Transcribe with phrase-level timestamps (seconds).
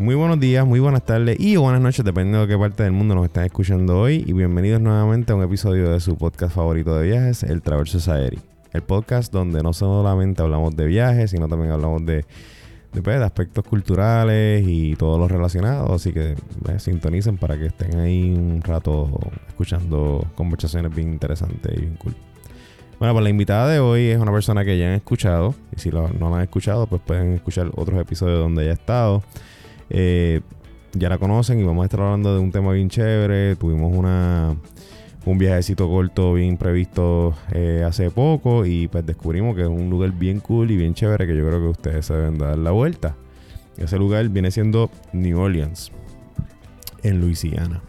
[0.00, 3.14] Muy buenos días, muy buenas tardes y buenas noches, dependiendo de qué parte del mundo
[3.14, 4.24] nos están escuchando hoy.
[4.26, 8.38] Y bienvenidos nuevamente a un episodio de su podcast favorito de viajes, El Traverso Society.
[8.72, 12.24] El podcast donde no solamente hablamos de viajes, sino también hablamos de,
[12.94, 15.92] de, pues, aspectos culturales y todo lo relacionado.
[15.92, 21.78] Así que eh, sintonicen para que estén ahí un rato escuchando conversaciones bien interesantes y
[21.78, 22.14] bien cool.
[22.98, 25.54] Bueno, pues la invitada de hoy es una persona que ya han escuchado.
[25.76, 29.22] Y si no la han escuchado, pues pueden escuchar otros episodios donde ella ha estado.
[29.90, 30.40] Eh,
[30.94, 33.56] ya la conocen y vamos a estar hablando de un tema bien chévere.
[33.56, 34.56] Tuvimos una
[35.26, 40.12] un viajecito corto bien previsto eh, hace poco y pues descubrimos que es un lugar
[40.12, 43.16] bien cool y bien chévere que yo creo que ustedes se deben dar la vuelta.
[43.76, 45.92] Ese lugar viene siendo New Orleans,
[47.02, 47.82] en Luisiana.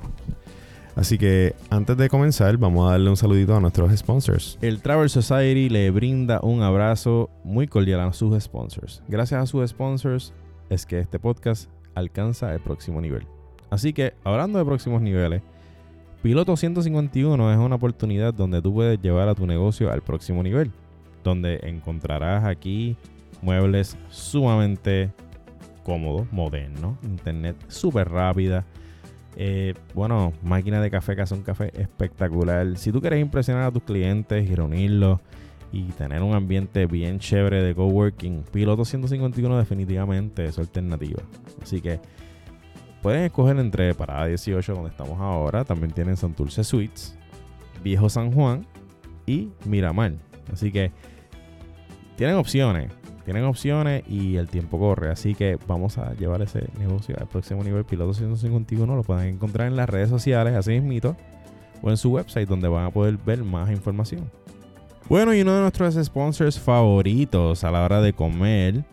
[0.96, 4.58] Así que antes de comenzar, vamos a darle un saludito a nuestros sponsors.
[4.62, 9.02] El Travel Society le brinda un abrazo muy cordial a sus sponsors.
[9.08, 10.34] Gracias a sus sponsors
[10.70, 13.26] es que este podcast alcanza el próximo nivel.
[13.70, 15.42] Así que, hablando de próximos niveles,
[16.22, 20.72] Piloto 151 es una oportunidad donde tú puedes llevar a tu negocio al próximo nivel,
[21.24, 22.96] donde encontrarás aquí
[23.42, 25.12] muebles sumamente
[25.84, 28.66] cómodos, modernos, internet súper rápida,
[29.36, 32.78] eh, bueno, máquina de café que hace un café espectacular.
[32.78, 35.20] Si tú quieres impresionar a tus clientes y reunirlos
[35.72, 41.22] y tener un ambiente bien chévere de coworking, Piloto 151 definitivamente es alternativa.
[41.62, 42.00] Así que
[43.02, 45.64] pueden escoger entre Parada 18, donde estamos ahora.
[45.64, 47.18] También tienen Santurce Suites,
[47.84, 48.66] Viejo San Juan
[49.26, 50.14] y Miramar.
[50.52, 50.92] Así que
[52.18, 52.92] tienen opciones.
[53.24, 55.10] Tienen opciones y el tiempo corre.
[55.10, 57.86] Así que vamos a llevar ese negocio al próximo nivel.
[57.86, 61.16] Piloto 151 lo pueden encontrar en las redes sociales, así mismito,
[61.82, 64.30] o en su website, donde van a poder ver más información.
[65.12, 68.86] Bueno, y uno de nuestros sponsors favoritos a la hora de comer,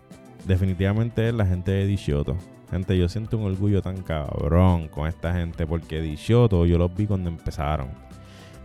[0.48, 2.36] definitivamente es la gente de Dishoto.
[2.72, 7.06] Gente, yo siento un orgullo tan cabrón con esta gente porque Dishoto yo los vi
[7.06, 7.90] cuando empezaron.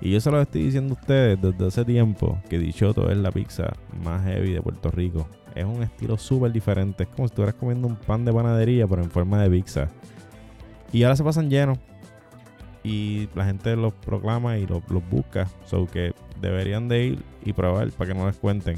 [0.02, 3.30] Y yo se lo estoy diciendo a ustedes desde hace tiempo que Dishoto es la
[3.32, 3.72] pizza
[4.04, 5.30] más heavy de Puerto Rico.
[5.54, 7.04] Es un estilo súper diferente.
[7.04, 9.90] Es como si estuvieras comiendo un pan de panadería, pero en forma de pizza.
[10.92, 11.78] Y ahora se pasan llenos.
[12.84, 15.48] Y la gente los proclama y los, busca.
[15.68, 16.14] So que
[16.48, 18.78] deberían de ir y probar para que no les cuenten.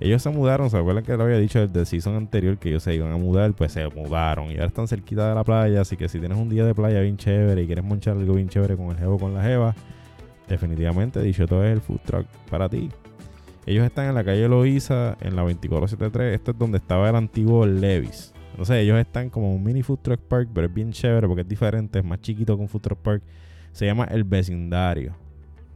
[0.00, 2.82] Ellos se mudaron, ¿se acuerdan que lo había dicho desde el season anterior que ellos
[2.82, 3.52] se iban a mudar?
[3.52, 5.82] Pues se mudaron y ahora están cerquita de la playa.
[5.82, 8.48] Así que si tienes un día de playa bien chévere y quieres monchar algo bien
[8.48, 9.76] chévere con el jevo con la jeva,
[10.48, 12.90] definitivamente dicho todo es el food truck para ti.
[13.64, 16.34] Ellos están en la calle Loiza, en la 2473.
[16.34, 18.32] Este es donde estaba el antiguo Levis.
[18.50, 21.48] Entonces ellos están como un mini food truck park, pero es bien chévere porque es
[21.48, 23.22] diferente, es más chiquito que un food truck park.
[23.70, 25.21] Se llama El Vecindario.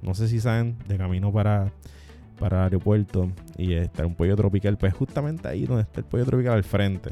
[0.07, 1.73] No sé si saben, de camino para,
[2.39, 3.29] para el aeropuerto
[3.59, 7.11] y está un pollo tropical, pues justamente ahí donde está el pollo tropical al frente.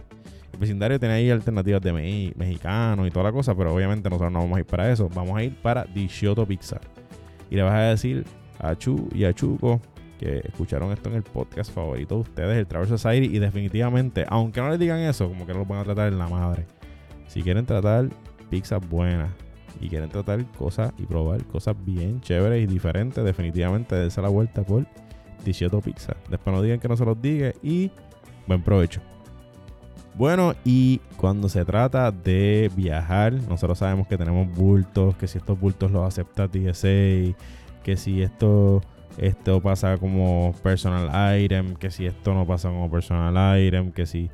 [0.53, 4.38] El vecindario tiene ahí alternativas de mexicano y toda la cosa, pero obviamente nosotros no
[4.38, 5.10] vamos a ir para eso.
[5.12, 6.81] Vamos a ir para Dishioto Pizza.
[7.50, 8.25] Y le vas a decir
[8.60, 9.81] a Chu y a Chuco
[10.21, 13.34] que escucharon esto en el podcast favorito de ustedes, el Travel Society.
[13.34, 16.19] Y definitivamente, aunque no les digan eso, como que no lo van a tratar en
[16.21, 16.66] la madre.
[17.26, 18.09] Si quieren tratar
[18.49, 19.31] pizzas buenas
[19.81, 24.62] y quieren tratar cosas y probar cosas bien chéveres y diferentes, definitivamente dense la vuelta
[24.62, 24.87] por
[25.45, 26.17] 18 Pizza.
[26.29, 27.91] Después no digan que no se los diga y
[28.47, 29.01] buen provecho.
[30.17, 35.59] Bueno, y cuando se trata de viajar, nosotros sabemos que tenemos bultos, que si estos
[35.59, 37.35] bultos los acepta TSA,
[37.83, 38.81] que si esto
[39.19, 44.31] esto pasa como personal item, que si esto no pasa como personal item, que si...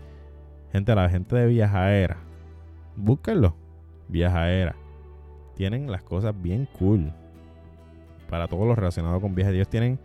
[0.72, 2.18] Gente, la gente de viajaera,
[2.96, 3.56] búsquenlo.
[4.08, 4.76] Viajaera.
[5.60, 7.12] Tienen las cosas bien cool.
[8.30, 9.54] Para todo lo relacionado con viajes.
[9.54, 9.98] Ellos tienen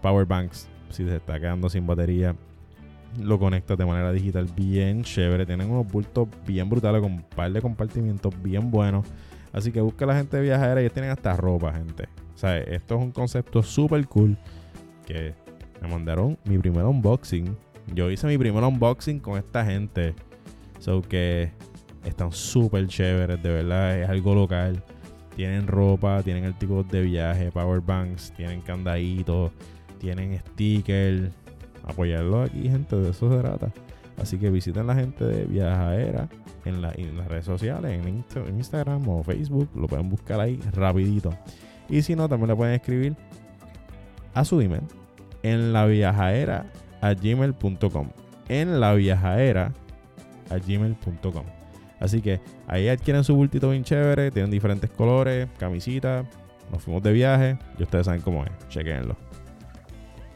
[0.00, 0.66] power banks.
[0.88, 2.34] Si se está quedando sin batería,
[3.20, 5.44] lo conectas de manera digital bien chévere.
[5.44, 9.06] Tienen unos bultos bien brutales con un par de compartimientos bien buenos.
[9.52, 10.80] Así que busca la gente viajera.
[10.80, 12.08] Ellos tienen hasta ropa, gente.
[12.34, 14.38] O sea, esto es un concepto súper cool
[15.04, 15.34] que
[15.82, 17.54] me mandaron mi primer unboxing.
[17.94, 20.14] Yo hice mi primer unboxing con esta gente.
[20.78, 21.50] So que
[22.04, 24.82] están súper chéveres, de verdad, es algo local.
[25.36, 29.50] Tienen ropa, tienen artículos de viaje, power banks, tienen candaditos,
[29.98, 31.30] tienen stickers.
[31.84, 33.72] Apoyarlo aquí, gente, de eso se trata.
[34.18, 36.28] Así que visiten la gente de Viajadera
[36.64, 38.24] en, la, en las redes sociales, en,
[38.56, 39.68] Instagram o Facebook.
[39.74, 41.32] Lo pueden buscar ahí rapidito.
[41.88, 43.16] Y si no, también le pueden escribir
[44.34, 44.82] a su email
[45.42, 46.66] en la viajadera
[47.00, 48.08] a gmail.com.
[48.48, 51.61] En la a gmail.com.
[52.02, 56.26] Así que ahí adquieren su bultito bien chévere, tienen diferentes colores, camisitas.
[56.72, 58.50] Nos fuimos de viaje y ustedes saben cómo es.
[58.68, 59.16] Chequenlo.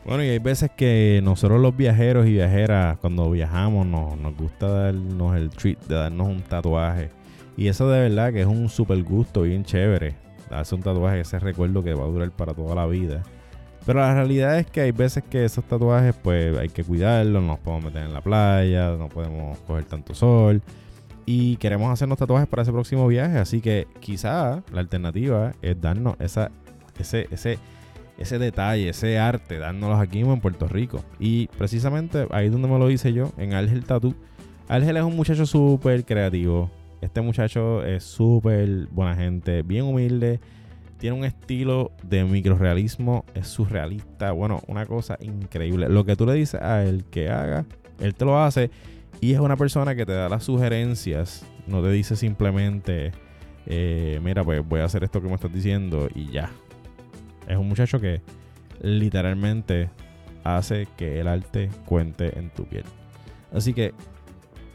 [0.04, 4.68] Bueno, y hay veces que nosotros los viajeros y viajeras, cuando viajamos, nos, nos gusta
[4.68, 7.10] darnos el treat de darnos un tatuaje.
[7.56, 10.14] Y eso de verdad que es un super gusto bien chévere.
[10.48, 13.24] Darse un tatuaje, ese recuerdo que va a durar para toda la vida.
[13.84, 17.48] Pero la realidad es que hay veces que esos tatuajes, pues hay que cuidarlos, no
[17.48, 20.62] nos podemos meter en la playa, no podemos coger tanto sol.
[21.26, 23.38] Y queremos hacernos tatuajes para ese próximo viaje.
[23.38, 26.52] Así que quizá la alternativa es darnos esa,
[26.98, 27.58] ese, ese,
[28.16, 31.02] ese detalle, ese arte, dárnoslos aquí en Puerto Rico.
[31.18, 34.14] Y precisamente ahí es donde me lo hice yo, en Ángel Tattoo.
[34.68, 36.70] Ángel es un muchacho súper creativo.
[37.00, 40.40] Este muchacho es súper buena gente, bien humilde.
[40.98, 44.32] Tiene un estilo de microrealismo, es surrealista.
[44.32, 45.88] Bueno, una cosa increíble.
[45.88, 47.66] Lo que tú le dices a él que haga,
[48.00, 48.70] él te lo hace.
[49.20, 51.44] Y es una persona que te da las sugerencias.
[51.66, 53.12] No te dice simplemente,
[53.66, 56.50] eh, mira, pues voy a hacer esto que me estás diciendo y ya.
[57.48, 58.20] Es un muchacho que
[58.80, 59.90] literalmente
[60.44, 62.84] hace que el arte cuente en tu piel.
[63.52, 63.94] Así que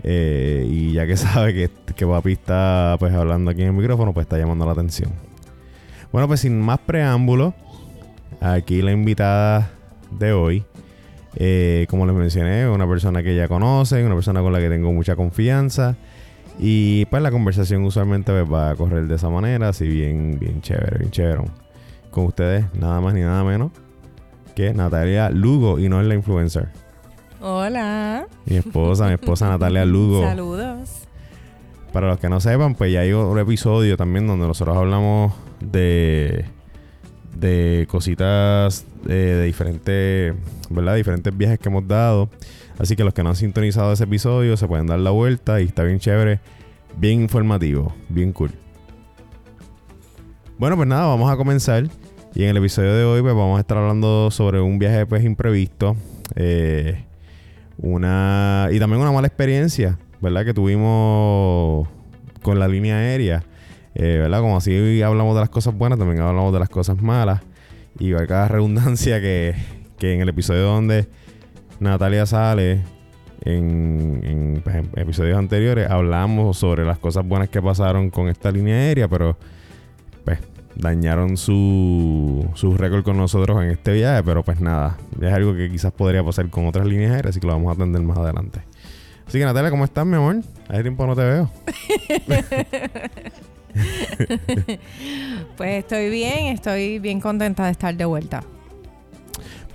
[0.03, 4.13] Eh, y ya que sabe que, que papi está pues hablando aquí en el micrófono,
[4.13, 5.11] pues está llamando la atención.
[6.11, 7.53] Bueno, pues sin más preámbulos,
[8.41, 9.71] aquí la invitada
[10.11, 10.65] de hoy.
[11.35, 14.91] Eh, como les mencioné, una persona que ya conocen, una persona con la que tengo
[14.91, 15.95] mucha confianza.
[16.59, 20.61] Y pues la conversación usualmente pues, va a correr de esa manera, así bien, bien
[20.61, 21.41] chévere, bien chévere.
[22.11, 23.71] Con ustedes, nada más ni nada menos
[24.55, 26.67] que Natalia Lugo y no es la influencer.
[27.39, 28.27] Hola.
[28.45, 30.21] Mi esposa, mi esposa Natalia Lugo.
[30.21, 31.03] Saludos.
[31.93, 36.43] Para los que no sepan, pues ya hay un episodio también donde nosotros hablamos de
[37.39, 40.35] de cositas eh, de diferentes,
[40.69, 40.95] ¿verdad?
[40.95, 42.29] Diferentes viajes que hemos dado.
[42.77, 45.65] Así que los que no han sintonizado ese episodio se pueden dar la vuelta y
[45.65, 46.39] está bien chévere,
[46.97, 48.51] bien informativo, bien cool.
[50.57, 51.85] Bueno, pues nada, vamos a comenzar.
[52.35, 55.23] Y en el episodio de hoy pues vamos a estar hablando sobre un viaje pues
[55.23, 55.95] imprevisto.
[56.35, 57.03] Eh,
[57.77, 60.45] una y también una mala experiencia, ¿verdad?
[60.45, 61.87] Que tuvimos
[62.41, 63.43] con la línea aérea.
[64.01, 64.39] Eh, ¿Verdad?
[64.39, 67.41] Como así hablamos de las cosas buenas, también hablamos de las cosas malas.
[67.99, 69.53] Y va cada redundancia que,
[69.97, 71.09] que en el episodio donde
[71.81, 72.81] Natalia sale,
[73.41, 78.77] en, pues, en, episodios anteriores, hablamos sobre las cosas buenas que pasaron con esta línea
[78.77, 79.37] aérea, pero
[80.23, 80.39] pues
[80.75, 84.23] dañaron su, su récord con nosotros en este viaje.
[84.23, 87.47] Pero pues nada, es algo que quizás podría pasar con otras líneas aéreas, así que
[87.47, 88.61] lo vamos a atender más adelante.
[89.27, 90.37] Así que Natalia, ¿cómo estás, mi amor?
[90.69, 91.51] Hace tiempo no te veo.
[95.57, 98.43] pues estoy bien, estoy bien contenta de estar de vuelta.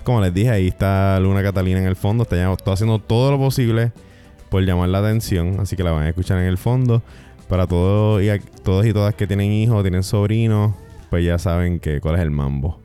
[0.03, 2.23] Como les dije, ahí está Luna Catalina en el fondo.
[2.23, 3.91] Está, haciendo todo lo posible
[4.49, 5.59] por llamar la atención.
[5.59, 7.01] Así que la van a escuchar en el fondo.
[7.49, 10.73] Para todos y, y todas que tienen hijos, tienen sobrinos,
[11.09, 12.79] pues ya saben que cuál es el mambo.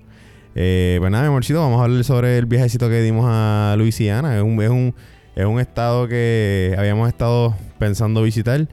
[0.54, 4.42] Eh, pues nada, mi amorcito, vamos a hablar sobre el viajecito que dimos a Luisiana.
[4.42, 4.94] Un,
[5.36, 8.66] es un estado que habíamos estado pensando visitar.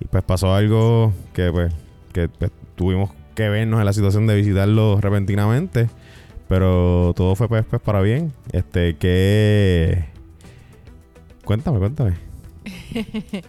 [0.00, 1.72] Y pues pasó algo que pues,
[2.12, 5.88] que pues, tuvimos que vernos en la situación de visitarlo repentinamente.
[6.48, 8.32] Pero todo fue pues, pues para bien.
[8.52, 10.04] Este, que...
[11.44, 12.14] Cuéntame, cuéntame.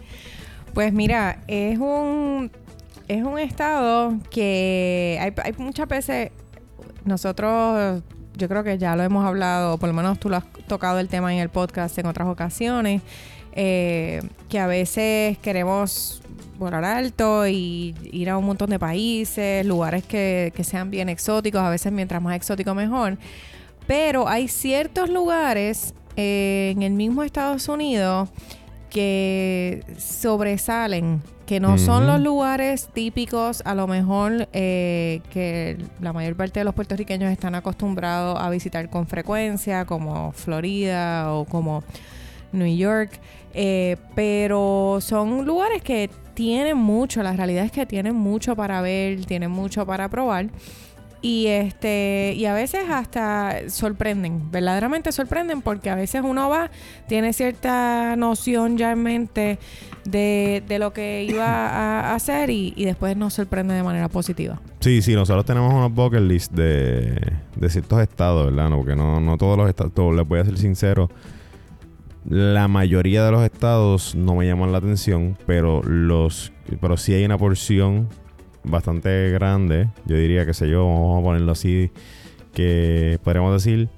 [0.74, 2.50] pues mira, es un...
[3.06, 6.30] Es un estado que hay, hay muchas veces...
[7.04, 8.02] Nosotros
[8.38, 11.08] yo creo que ya lo hemos hablado, por lo menos tú lo has tocado el
[11.08, 13.02] tema en el podcast en otras ocasiones,
[13.52, 16.22] eh, que a veces queremos
[16.58, 21.60] volar alto y ir a un montón de países, lugares que, que sean bien exóticos,
[21.60, 23.18] a veces mientras más exótico mejor.
[23.86, 28.28] Pero hay ciertos lugares eh, en el mismo Estados Unidos
[28.90, 36.34] que sobresalen, que no son los lugares típicos, a lo mejor eh, que la mayor
[36.34, 41.84] parte de los puertorriqueños están acostumbrados a visitar con frecuencia, como Florida o como
[42.50, 43.12] New York,
[43.54, 49.26] eh, pero son lugares que tienen mucho, la realidad es que tienen mucho para ver,
[49.26, 50.50] tienen mucho para probar.
[51.20, 56.70] Y este, y a veces hasta sorprenden, verdaderamente sorprenden, porque a veces uno va,
[57.08, 59.58] tiene cierta noción ya en mente
[60.04, 64.60] de, de lo que iba a, hacer y, y después nos sorprende de manera positiva.
[64.78, 67.20] Sí, sí, nosotros tenemos unos bucket list de,
[67.56, 68.70] de ciertos estados, ¿verdad?
[68.76, 71.10] Porque no, no todos los estados, les voy a ser sincero,
[72.26, 77.24] la mayoría de los estados no me llaman la atención, pero los pero sí hay
[77.24, 78.08] una porción
[78.64, 81.90] bastante grande, yo diría que sé yo, vamos a ponerlo así,
[82.52, 83.88] que podríamos decir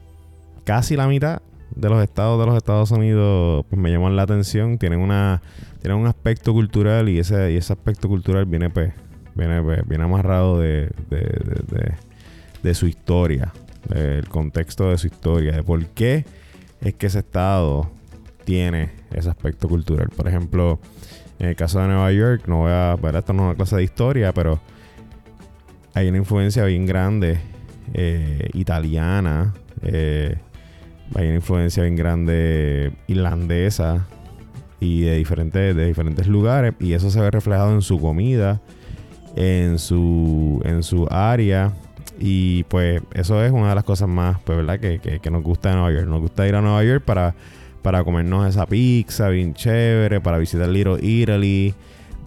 [0.65, 1.43] casi la mitad
[1.75, 5.41] de los estados de los Estados Unidos pues me llaman la atención, tienen una
[5.81, 8.93] tienen un aspecto cultural y ese y ese aspecto cultural viene pues
[9.35, 11.95] viene, pues, viene amarrado de, de, de-
[12.63, 13.53] de- su historia,
[13.89, 16.25] del contexto de su historia, de por qué
[16.83, 17.91] es que ese estado
[18.45, 20.09] tiene ese aspecto cultural.
[20.15, 20.81] Por ejemplo,
[21.39, 23.77] en el caso de Nueva York, no voy a ver, esto no es una clase
[23.77, 24.61] de historia, pero
[25.95, 27.39] hay una influencia bien grande
[27.95, 30.37] eh, italiana, eh,
[31.15, 34.07] hay una influencia bien grande irlandesa
[34.79, 38.61] y de diferentes, de diferentes lugares, y eso se ve reflejado en su comida,
[39.37, 41.73] en su, en su área.
[42.23, 44.79] Y pues eso es una de las cosas más, pues, ¿verdad?
[44.79, 46.07] Que, que, que nos gusta de Nueva York.
[46.07, 47.35] Nos gusta ir a Nueva York para,
[47.83, 51.75] para comernos esa pizza bien chévere, para visitar Little Italy,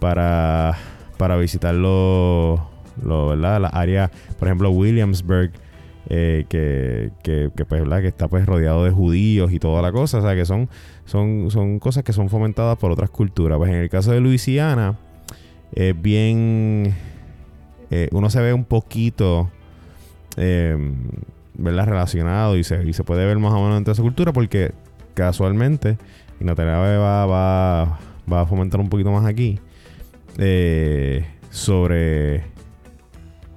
[0.00, 0.76] para,
[1.16, 2.60] para visitar los,
[3.02, 3.60] los, ¿verdad?
[3.60, 5.52] Las áreas, por ejemplo, Williamsburg,
[6.10, 7.82] eh, que, que, pues.
[7.82, 10.18] Que está pues rodeado de judíos y toda la cosa.
[10.18, 10.68] O sea, que son,
[11.04, 13.56] son, son cosas que son fomentadas por otras culturas.
[13.58, 14.98] Pues en el caso de Luisiana,
[15.72, 16.94] es bien...
[17.90, 19.50] eh, uno se ve un poquito...
[20.36, 20.76] eh,
[21.56, 21.86] ¿verdad?
[21.86, 24.72] relacionado y se, y se puede ver más o menos entre esa cultura porque
[25.14, 25.96] casualmente
[26.40, 27.98] y Natalia va, va,
[28.30, 29.58] va a fomentar un poquito más aquí
[30.38, 32.44] eh, sobre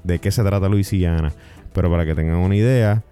[0.04, 1.34] de qué se trata Luisiana.
[1.74, 3.04] Pero para que tengan una idea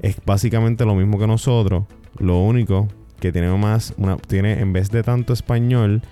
[0.00, 1.84] es básicamente lo mismo que nosotros
[2.18, 2.88] lo único
[3.20, 6.02] que tiene más una, tiene en vez de tanto español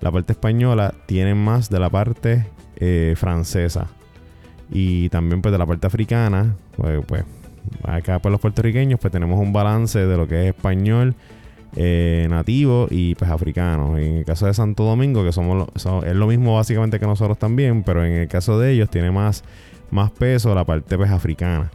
[0.00, 2.46] la parte española tiene más de la parte
[2.76, 3.88] eh, francesa.
[4.70, 7.24] Y también pues de la parte africana pues, pues
[7.82, 11.14] acá pues los puertorriqueños pues tenemos un balance de lo que es español
[11.76, 13.98] eh, nativo y pues africano.
[13.98, 17.06] En el caso de Santo Domingo que somos lo- so- es lo mismo básicamente que
[17.06, 19.42] nosotros también pero en el caso de ellos tiene más
[19.90, 21.70] más peso la parte pues africana.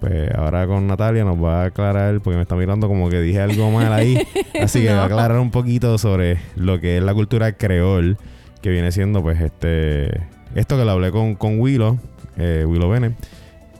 [0.00, 3.40] Pues ahora con Natalia nos va a aclarar porque me está mirando como que dije
[3.40, 4.18] algo mal ahí.
[4.60, 4.96] Así que No.
[4.96, 8.18] va a aclarar un poquito sobre lo que es la cultura creol
[8.60, 10.20] que viene siendo pues este
[10.54, 11.98] esto que lo hablé con, con Willow
[12.36, 13.14] eh, Willow Bennett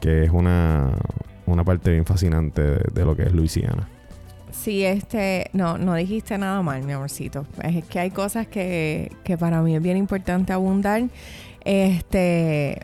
[0.01, 0.91] que es una,
[1.45, 3.87] una parte bien fascinante de, lo que es Luisiana.
[4.51, 7.45] Sí, este, no, no dijiste nada mal, mi amorcito.
[7.61, 11.03] Es que hay cosas que, que para mí es bien importante abundar.
[11.65, 12.79] Este,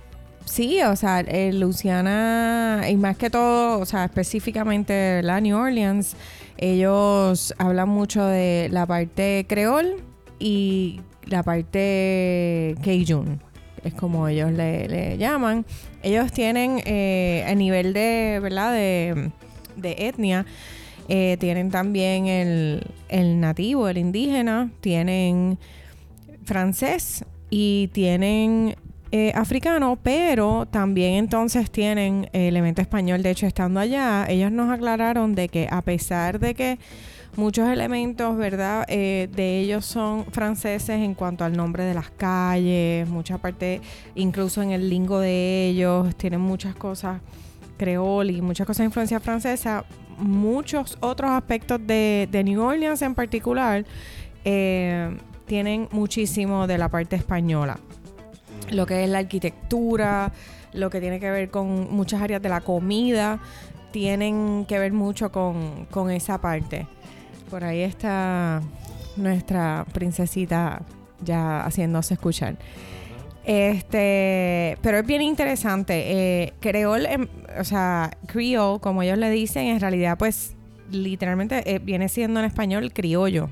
[0.45, 6.15] sí, o sea, eh, Luciana, y más que todo, o sea, específicamente la New Orleans,
[6.57, 9.95] ellos hablan mucho de la parte creol
[10.39, 13.41] y la parte Cajun,
[13.83, 15.65] es como ellos le, llaman.
[16.03, 18.73] Ellos tienen eh, a nivel de, ¿verdad?
[18.73, 19.31] De,
[19.81, 20.45] etnia,
[21.07, 25.57] eh, tienen también el, el nativo, el indígena, tienen
[26.43, 28.75] francés y tienen
[29.13, 33.21] eh, africano, pero también entonces tienen elemento español.
[33.21, 36.79] De hecho, estando allá, ellos nos aclararon de que a pesar de que
[37.35, 38.85] muchos elementos, ¿verdad?
[38.87, 43.81] Eh, de ellos son franceses en cuanto al nombre de las calles, mucha parte,
[44.15, 47.21] incluso en el lingo de ellos, tienen muchas cosas
[47.77, 49.85] creol y muchas cosas de influencia francesa,
[50.17, 53.85] muchos otros aspectos de, de New Orleans en particular
[54.45, 57.79] eh, tienen muchísimo de la parte española.
[58.69, 60.31] Lo que es la arquitectura,
[60.73, 63.39] lo que tiene que ver con muchas áreas de la comida,
[63.91, 66.87] tienen que ver mucho con, con esa parte.
[67.51, 68.61] Por ahí está
[69.17, 70.81] nuestra princesita
[71.23, 72.57] ya haciéndose escuchar.
[73.43, 76.43] Este, pero es bien interesante.
[76.43, 77.27] Eh, creol, em,
[77.59, 80.55] o sea, creole, como ellos le dicen, en realidad, pues,
[80.91, 83.49] literalmente eh, viene siendo en español criollo.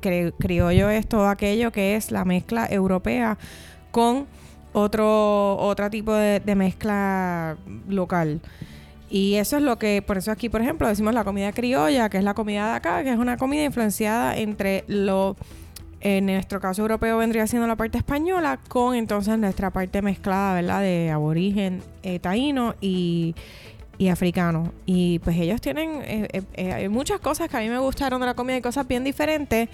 [0.00, 3.36] criollo es todo aquello que es la mezcla europea
[3.90, 4.26] con
[4.72, 7.56] otro, otro tipo de, mezcla
[7.88, 8.40] local.
[9.10, 12.18] Y eso es lo que, por eso aquí, por ejemplo, decimos la comida criolla, que
[12.18, 15.36] es la comida de acá, que es una comida influenciada entre lo,
[16.00, 20.80] en nuestro caso europeo vendría siendo la parte española, con entonces nuestra parte mezclada, ¿verdad?
[20.80, 23.34] De aborigen eh, taíno y,
[23.98, 24.72] y africano.
[24.86, 28.34] Y pues ellos tienen eh, eh, muchas cosas que a mí me gustaron de la
[28.34, 29.68] comida y cosas bien diferentes,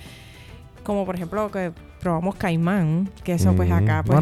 [0.83, 4.19] como por ejemplo que probamos caimán, que eso pues acá pues,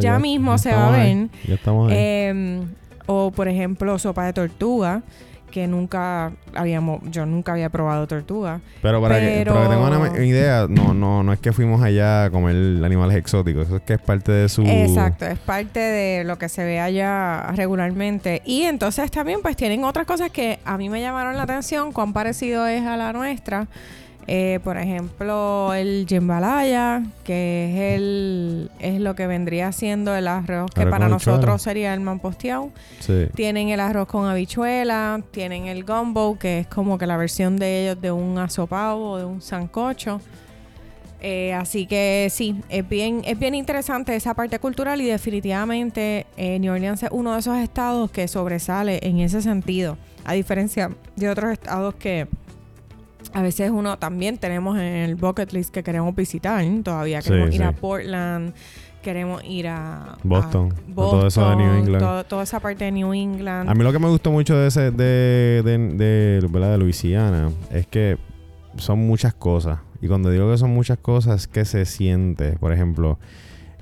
[0.00, 1.28] ya, mismo se va a ver.
[1.46, 2.66] Ya estamos em,
[3.06, 5.02] o por ejemplo sopa de tortuga
[5.54, 8.60] que nunca habíamos, yo nunca había probado tortuga.
[8.82, 12.24] Pero para, Que, para que tenga una idea, no, no, no es que fuimos allá
[12.24, 14.62] a comer animales exóticos, eso es que es parte de su...
[14.62, 18.42] Exacto, es parte de lo que se ve allá regularmente.
[18.44, 22.12] Y entonces también pues tienen otras cosas que a mí me llamaron la atención, cuán
[22.12, 23.68] parecido es a la nuestra.
[24.26, 30.70] Eh, por ejemplo, el jambalaya, que es el es lo que vendría siendo el arroz
[30.70, 32.70] que para nosotros sería el manposteado.
[33.34, 37.82] Tienen el arroz con habichuela, tienen el gumbo, que es como que la versión de
[37.82, 40.20] ellos de un asopado o de un sancocho.
[41.26, 46.58] Eh, así que sí, es bien, es bien interesante esa parte cultural y definitivamente eh,
[46.58, 51.30] New Orleans es uno de esos estados que sobresale en ese sentido, a diferencia de
[51.30, 52.26] otros estados que
[53.32, 56.64] a veces uno también tenemos en el bucket list que queremos visitar.
[56.82, 58.54] Todavía queremos ir a Portland,
[59.02, 62.26] queremos ir a Boston, todo eso de New England.
[62.26, 63.68] toda esa parte de New England.
[63.68, 67.86] A mí lo que me gustó mucho de ese de, de, de, de Luisiana es
[67.86, 68.18] que
[68.76, 69.78] son muchas cosas.
[70.00, 72.52] Y cuando digo que son muchas cosas, que se siente.
[72.58, 73.18] Por ejemplo,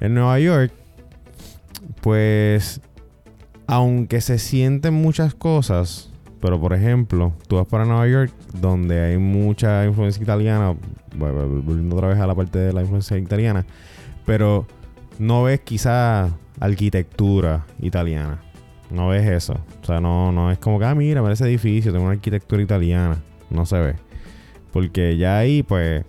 [0.00, 0.72] en Nueva York,
[2.00, 2.80] pues,
[3.66, 6.11] aunque se sienten muchas cosas,
[6.42, 10.74] pero por ejemplo, tú vas para Nueva York, donde hay mucha influencia italiana,
[11.16, 13.64] volviendo otra vez a la parte de la influencia italiana,
[14.26, 14.66] pero
[15.20, 18.42] no ves quizá arquitectura italiana.
[18.90, 19.54] No ves eso.
[19.82, 23.18] O sea, no, no es como que, ah, mira, ese edificio, tiene una arquitectura italiana.
[23.48, 23.94] No se ve.
[24.72, 26.04] Porque ya ahí, pues,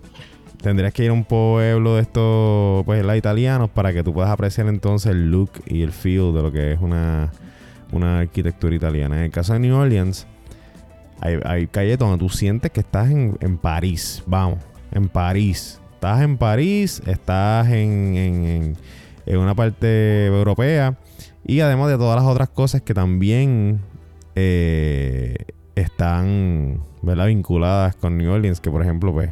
[0.60, 4.32] tendrías que ir a un pueblo de estos, pues, la italianos para que tú puedas
[4.32, 7.30] apreciar entonces el look y el feel de lo que es una
[7.92, 9.18] una arquitectura italiana.
[9.18, 10.26] En el caso de New Orleans,
[11.20, 14.22] hay, hay calles donde tú sientes que estás en, París.
[14.26, 14.58] Vamos,
[14.92, 15.80] en París.
[15.94, 18.76] Estás en París, estás en,
[19.26, 20.98] una parte europea.
[21.46, 23.80] Y además de todas las otras cosas que también
[24.34, 25.36] eh,
[25.74, 28.60] están vinculadas con New Orleans.
[28.60, 29.30] Que por ejemplo, pues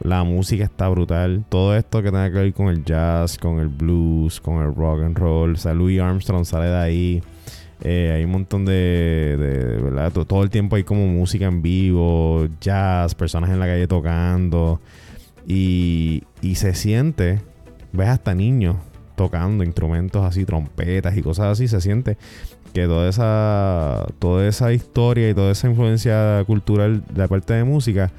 [0.00, 1.44] la música está brutal.
[1.48, 5.02] Todo esto que tenga que ver con el jazz, con el blues, con el rock
[5.02, 5.54] and roll.
[5.54, 7.22] O sea, Louis Armstrong sale de ahí.
[7.82, 10.12] Eh, hay un montón de, ¿verdad?
[10.12, 14.80] Todo el tiempo hay como música en vivo, jazz, personas en la calle tocando.
[15.46, 17.40] Y, y se siente,
[17.92, 18.76] ves hasta niños
[19.14, 21.68] tocando instrumentos así, trompetas y cosas así.
[21.68, 22.16] Se siente
[22.72, 27.64] que toda esa, toda esa historia y toda esa influencia cultural de la parte de
[27.64, 28.12] música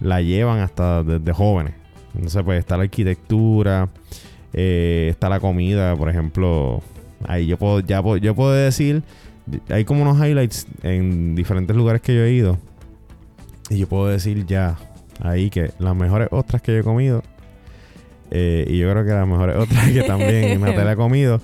[0.00, 1.74] la llevan hasta desde jóvenes.
[2.14, 3.88] Entonces, pues está la arquitectura,
[4.52, 6.82] eh, está la comida, por ejemplo.
[7.24, 9.02] Ahí yo puedo, ya yo puedo decir,
[9.68, 12.58] hay como unos highlights en diferentes lugares que yo he ido.
[13.70, 14.76] Y yo puedo decir ya
[15.20, 17.22] ahí que las mejores ostras que yo he comido,
[18.30, 21.40] eh, y yo creo que las mejores ostras que también Natalia ha comido,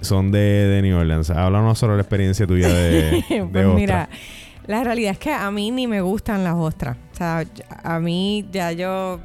[0.00, 1.30] son de, de New Orleans.
[1.30, 4.08] Háblanos sobre la experiencia tuya de, de pues Mira,
[4.66, 6.96] la realidad es que a mí ni me gustan las ostras.
[7.12, 7.44] O sea,
[7.82, 9.20] a mí ya yo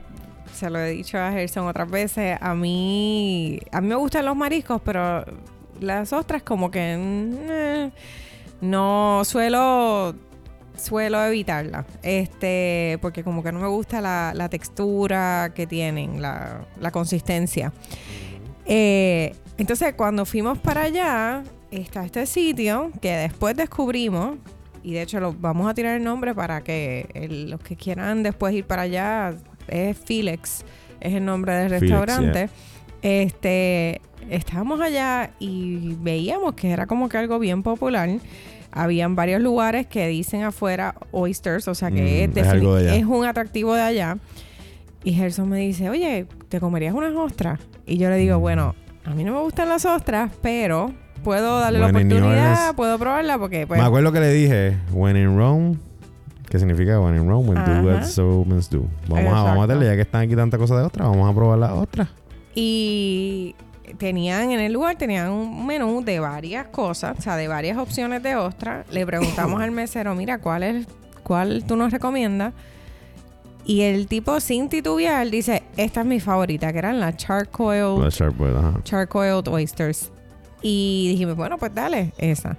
[0.54, 4.36] se lo he dicho a Gerson otras veces, a mí a mí me gustan los
[4.36, 5.24] mariscos, pero
[5.80, 10.16] las ostras como que mm, no suelo
[10.78, 11.86] suelo evitarla.
[12.04, 17.72] Este porque como que no me gusta la, textura que tienen la, consistencia.
[18.66, 24.38] Eh, entonces cuando fuimos para allá está este sitio que después descubrimos
[24.82, 27.08] y de hecho lo, vamos a tirar el nombre para que
[27.50, 29.36] los que quieran después ir para allá
[29.68, 30.64] es Felix
[31.00, 32.50] es el nombre del restaurante.
[33.02, 38.10] Este estábamos allá y veíamos que era como que algo bien popular.
[38.72, 43.82] Habían varios lugares que dicen afuera oysters, o sea que mm, es, un atractivo de
[43.82, 44.18] allá.
[45.04, 47.60] Y Gerson me dice, oye, ¿te comerías unas ostras?
[47.86, 48.42] Y yo le digo, mm.
[48.42, 50.92] bueno, a mí no me gustan las ostras, pero
[51.24, 53.66] puedo darle la oportunidad, puedo probarla porque...
[53.66, 55.78] Pues, me acuerdo que le dije, when in Rome,
[56.50, 57.50] ¿qué significa when in Rome?
[57.50, 58.88] When do what so do.
[59.08, 61.34] Vamos a, vamos a darle, ya que están aquí tantas cosas de ostras, vamos a
[61.34, 62.10] probar las ostras.
[62.56, 63.56] Y
[63.98, 68.24] tenían en el lugar, tenían un menú de varias cosas, o sea, de varias opciones
[68.24, 68.86] de ostras.
[68.92, 70.88] Le preguntamos al mesero, mira, ¿cuál es,
[71.24, 72.54] cuál tú nos recomiendas?
[73.66, 78.10] Y el tipo sin titubear dice, esta es mi favorita, que eran las charcoal, La
[78.10, 78.84] Sharpwood, ajá.
[78.84, 80.12] charcoaled oysters.
[80.62, 82.58] Y dijimos, bueno, pues dale, esa.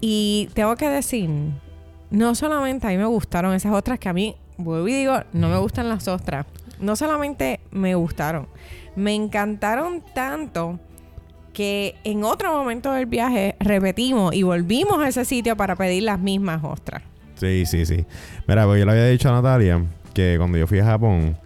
[0.00, 1.28] Y tengo que decir,
[2.10, 5.48] no solamente a mí me gustaron esas otras que a mí, vuelvo y digo, no
[5.48, 6.46] me gustan las ostras.
[6.80, 8.46] No solamente me gustaron,
[8.98, 10.78] me encantaron tanto
[11.52, 16.20] que en otro momento del viaje repetimos y volvimos a ese sitio para pedir las
[16.20, 17.02] mismas ostras.
[17.34, 18.04] Sí, sí, sí.
[18.46, 19.82] Mira, pues yo le había dicho a Natalia
[20.14, 21.36] que cuando yo fui a Japón,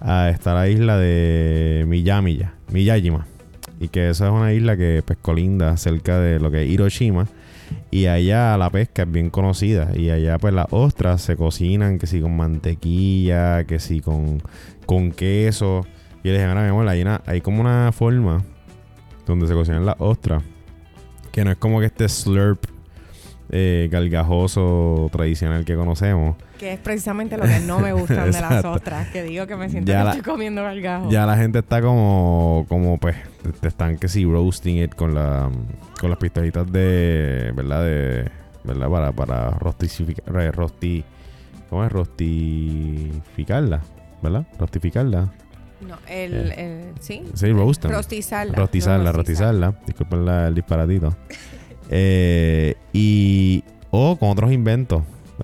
[0.00, 3.26] a está la isla de Miyamiya, Miyajima.
[3.80, 7.26] Y que esa es una isla que pues colinda cerca de lo que es Hiroshima.
[7.90, 9.90] Y allá la pesca es bien conocida.
[9.94, 14.42] Y allá pues las ostras se cocinan, que si con mantequilla, que si con,
[14.86, 15.86] con queso.
[16.24, 18.42] Y le dije, mira, mi amor, hay, una- hay como una forma
[19.26, 20.42] donde se cocinan las ostras.
[21.30, 22.64] Que no es como que este slurp
[23.50, 26.36] eh, gargajoso tradicional que conocemos.
[26.58, 29.08] Que es precisamente lo que no me gustan de las ostras.
[29.08, 31.10] Que digo que me siento Ya que la- estoy comiendo gargajo.
[31.10, 33.16] Ya la gente está como, como pues,
[33.60, 35.50] te, están que si roasting it con la
[36.00, 37.84] con las pistolitas de, ¿verdad?
[37.84, 38.30] De,
[38.64, 38.88] ¿verdad?
[38.88, 41.04] Para, para rostificar, rosti,
[41.68, 41.92] ¿cómo es?
[41.92, 43.80] Rostificarla,
[44.22, 44.46] ¿verdad?
[44.58, 45.32] Rostificarla.
[45.88, 47.22] No, el, el- sí.
[47.34, 47.90] Sí, roasting.
[47.90, 48.54] Rostizarla.
[48.56, 49.74] Rostizarla, rostizarla.
[49.86, 51.14] Disculpen la- el disparatito.
[51.90, 53.64] Eh, y.
[53.90, 55.02] O con otros inventos.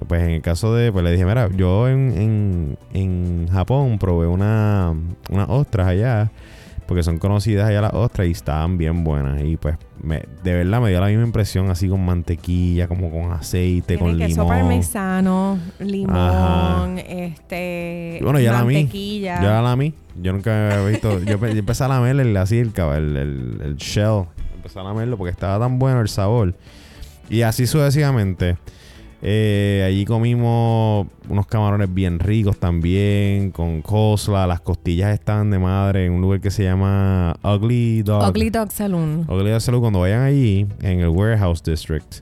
[0.08, 0.90] Pues en el caso de.
[0.92, 4.94] Pues le dije, mira, yo en, en, en Japón probé una,
[5.30, 6.30] unas ostras allá.
[6.90, 9.40] Porque son conocidas allá las ostras y estaban bien buenas.
[9.44, 13.30] Y pues me, de verdad me dio la misma impresión así con mantequilla, como con
[13.30, 14.48] aceite, Tiene con queso limón.
[14.48, 17.00] parmesano, limón, Ajá.
[17.06, 18.74] este, Y bueno, ya la mí.
[18.74, 19.40] mantequilla.
[19.40, 19.94] Yo la lamí.
[20.20, 21.20] Yo nunca había visto.
[21.22, 24.24] yo, pe- yo empecé a lamer el, así el, el, el, el shell.
[24.56, 26.54] Empecé a lamerlo porque estaba tan bueno el sabor.
[27.28, 28.56] Y así sucesivamente.
[29.22, 33.50] Eh, allí comimos unos camarones bien ricos también.
[33.50, 34.48] Con coleslaw.
[34.48, 38.28] Las costillas estaban de madre en un lugar que se llama Ugly Dog.
[38.30, 39.26] Ugly Dog Saloon.
[39.28, 39.80] Ugly Dog Saloon.
[39.82, 42.20] Cuando vayan allí, en el Warehouse District,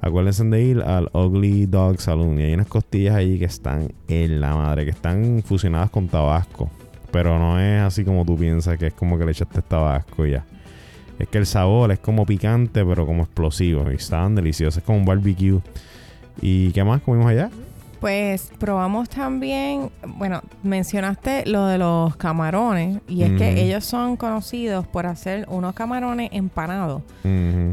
[0.00, 2.38] acuérdense de ir al Ugly Dog Saloon.
[2.38, 6.70] Y hay unas costillas allí que están en la madre, que están fusionadas con tabasco.
[7.10, 10.32] Pero no es así como tú piensas, que es como que le echaste tabasco y
[10.32, 10.44] ya.
[11.18, 13.90] Es que el sabor es como picante, pero como explosivo.
[13.90, 14.78] Y estaban deliciosos.
[14.78, 15.60] Es como un barbecue.
[16.40, 17.50] ¿Y qué más comimos allá?
[18.00, 24.86] Pues probamos también, bueno, mencionaste lo de los camarones y es que ellos son conocidos
[24.86, 27.00] por hacer unos camarones empanados.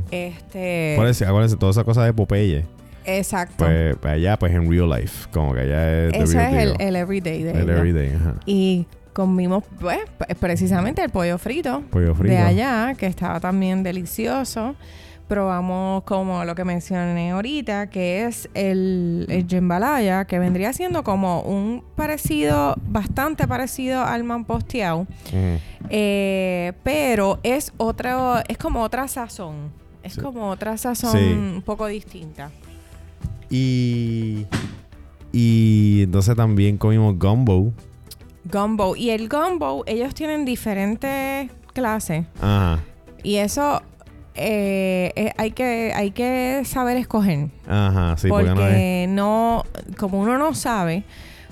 [0.10, 2.66] Este, Acuérdense, acuérdense, toda esa cosa de Popeye.
[3.04, 3.66] exacto.
[3.66, 5.28] Pues, pues allá, pues en real life.
[5.34, 8.36] Como que allá es Ese es el, everyday de El everyday, ajá.
[8.46, 10.00] Y comimos, pues,
[10.40, 11.84] precisamente el pollo frito.
[11.90, 12.34] Pollo frito.
[12.34, 14.76] de allá, que estaba también delicioso.
[15.36, 21.40] Probamos como lo que mencioné ahorita, que es el, el jambalaya, que vendría siendo como
[21.44, 25.60] un parecido, bastante parecido al manposteado, Ujú.
[25.90, 29.72] eh, pero es otro, es como otra sazón.
[30.04, 30.20] Es Sí.
[30.20, 31.32] como otra sazón Sí.
[31.32, 32.52] un poco distinta.
[33.50, 34.46] Y.
[35.32, 37.72] Y entonces también comimos gumbo.
[38.52, 38.98] Gumbo.
[38.98, 42.26] Y el gumbo, ellos tienen diferentes clases.
[42.42, 42.80] Ajá.
[43.24, 43.82] Y eso
[44.36, 47.48] eh, eh, hay, que, hay que saber escoger.
[47.68, 49.64] Ajá, sí, porque, porque no
[49.98, 51.04] como uno no sabe,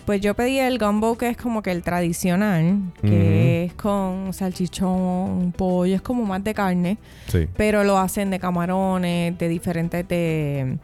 [0.05, 5.53] pues yo pedí el gumbo que es como que el tradicional, que es con salchichón,
[5.55, 7.47] pollo, es como más de carne, Sí.
[7.55, 10.77] pero lo hacen de camarones, de diferentes, de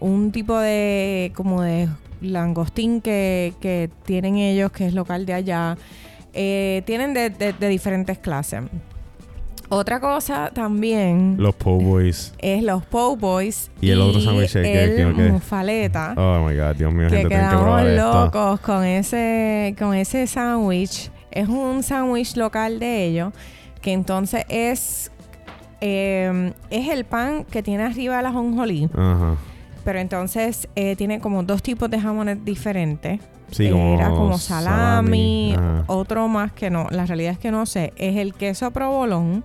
[0.00, 1.88] un tipo de como de
[2.20, 5.76] langostín que, que tienen ellos, que es local de allá.
[6.32, 8.62] Eh, tienen de, de- de diferentes clases.
[9.74, 12.32] Otra cosa también Los po' boys.
[12.38, 16.76] es los po' boys Y el otro sándwich que- que- que- mufaleta Oh my god,
[16.76, 18.24] Dios mío, que gente, que quedamos esto.
[18.24, 23.32] locos con ese con ese sándwich es un sándwich local de ellos
[23.80, 25.10] que entonces es
[25.80, 29.36] eh, es el pan que tiene arriba la jonjolí Ajá.
[29.84, 33.94] pero entonces eh, tiene como dos tipos de jamones diferentes Sí, como.
[33.94, 35.54] era como salami,
[35.86, 39.44] otro más que no, la realidad es que no sé, es el queso provolón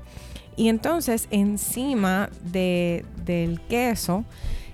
[0.55, 4.25] y entonces encima de, del queso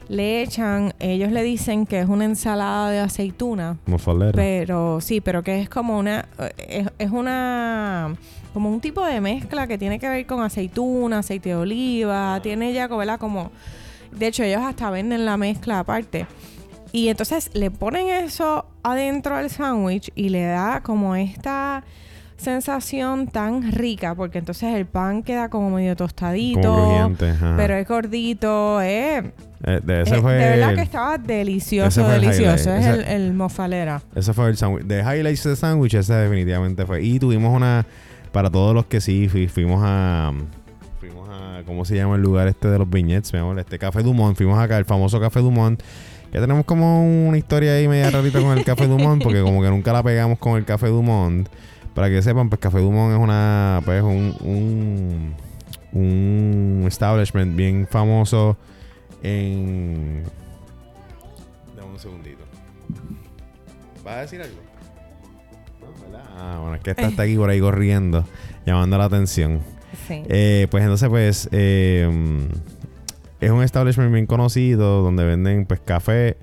[0.08, 4.32] le echan, ellos le dicen que es una ensalada de aceituna, Mofalera.
[4.34, 8.16] pero sí, pero que es como una, es, es una,
[8.54, 12.72] como un tipo de mezcla que tiene que ver con aceituna, aceite de oliva, tiene
[12.74, 13.20] ya, ¿verdad?
[13.20, 13.52] Como,
[14.12, 16.28] de hecho ellos hasta venden la mezcla aparte.
[16.96, 21.84] Y entonces le ponen eso adentro del sándwich y le da como esta
[22.38, 27.16] sensación tan rica, porque entonces el pan queda como medio tostadito, Como
[27.58, 29.32] pero es gordito, eh,
[29.64, 32.70] Eh, de ese eh, fue de verdad el- que estaba delicioso, el delicioso.
[32.70, 32.82] highlight.
[32.82, 34.02] Es el, Ese- el mofalera.
[34.16, 34.86] Ese fue el sándwich.
[34.86, 37.02] De highlights de sándwich, ese definitivamente fue.
[37.04, 37.86] Y tuvimos una.
[38.32, 40.32] Para todos los que sí, fui- fuimos a.
[41.00, 41.62] Fuimos a.
[41.66, 43.34] ¿Cómo se llama el lugar este de los viñetes?
[43.58, 44.36] Este Café Dumont.
[44.38, 45.82] Fuimos acá, el famoso Café Dumont.
[46.36, 49.24] Que tenemos como una historia ahí media rarita con el Café Dumont.
[49.24, 51.48] Porque como que nunca la pegamos con el Café Dumont.
[51.94, 53.82] Para que sepan, pues Café Dumont es una.
[53.86, 54.36] Pues un.
[54.42, 55.34] Un,
[55.94, 58.58] un establishment bien famoso
[59.24, 60.24] en.
[61.74, 62.44] Dame un segundito.
[64.04, 64.60] ¿Vas a decir algo?
[65.80, 66.30] No, ¿verdad?
[66.38, 68.26] Ah, bueno, es que esta está aquí por ahí corriendo,
[68.66, 69.62] llamando la atención.
[70.06, 70.24] Sí.
[70.28, 72.10] Eh, pues entonces, pues, eh,
[73.46, 76.38] es un establishment bien conocido donde venden, pues, café.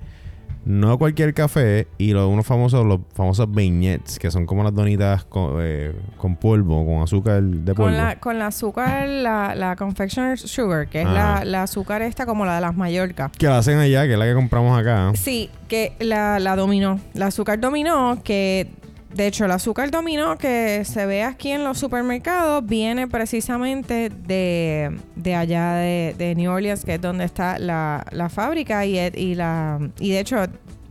[0.65, 5.25] No cualquier café y los, unos famosos, los famosos beignets, que son como las donitas
[5.25, 7.89] con, eh, con polvo, con azúcar de polvo.
[7.89, 12.25] Con la, con la azúcar, la, la confectioner sugar, que es la, la azúcar esta
[12.25, 13.29] como la de las Mallorca.
[13.37, 15.11] Que la hacen allá, que es la que compramos acá.
[15.15, 16.97] Sí, que la, la dominó.
[17.13, 18.69] La azúcar dominó, que
[19.15, 24.95] de hecho el azúcar dominó que se ve aquí en los supermercados viene precisamente de,
[25.15, 29.35] de allá de, de New Orleans, que es donde está la, la fábrica y, y
[29.35, 30.37] la y de hecho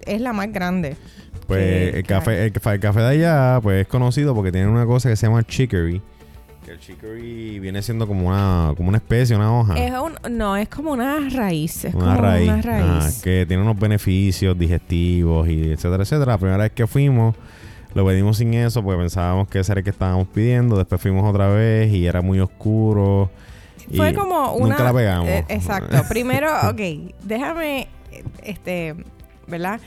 [0.07, 0.97] es la más grande.
[1.47, 4.87] Pues el café, el, café- el café de allá, pues es conocido porque tiene una
[4.87, 6.01] cosa que se llama chicory.
[6.65, 9.75] Que el chicory viene siendo como una, como una especie, una hoja.
[9.77, 11.85] Es un, no, es como una raíz.
[11.85, 11.99] Es Ah.
[11.99, 12.49] una como raíz.
[12.49, 12.85] una raíz.
[12.85, 16.33] ajá, que tiene unos beneficios digestivos y etcétera, etcétera.
[16.33, 17.35] La primera vez que fuimos,
[17.95, 20.77] lo pedimos sin eso porque pensábamos que ese era el que estábamos pidiendo.
[20.77, 23.31] Después fuimos otra vez y era muy oscuro.
[23.89, 24.71] y Fue como una.
[24.71, 25.29] Nunca la pegamos.
[25.29, 25.97] eh, exacto.
[26.09, 26.81] Primero, ok,
[27.23, 27.89] déjame,
[28.43, 28.95] este,
[29.47, 29.81] ¿verdad?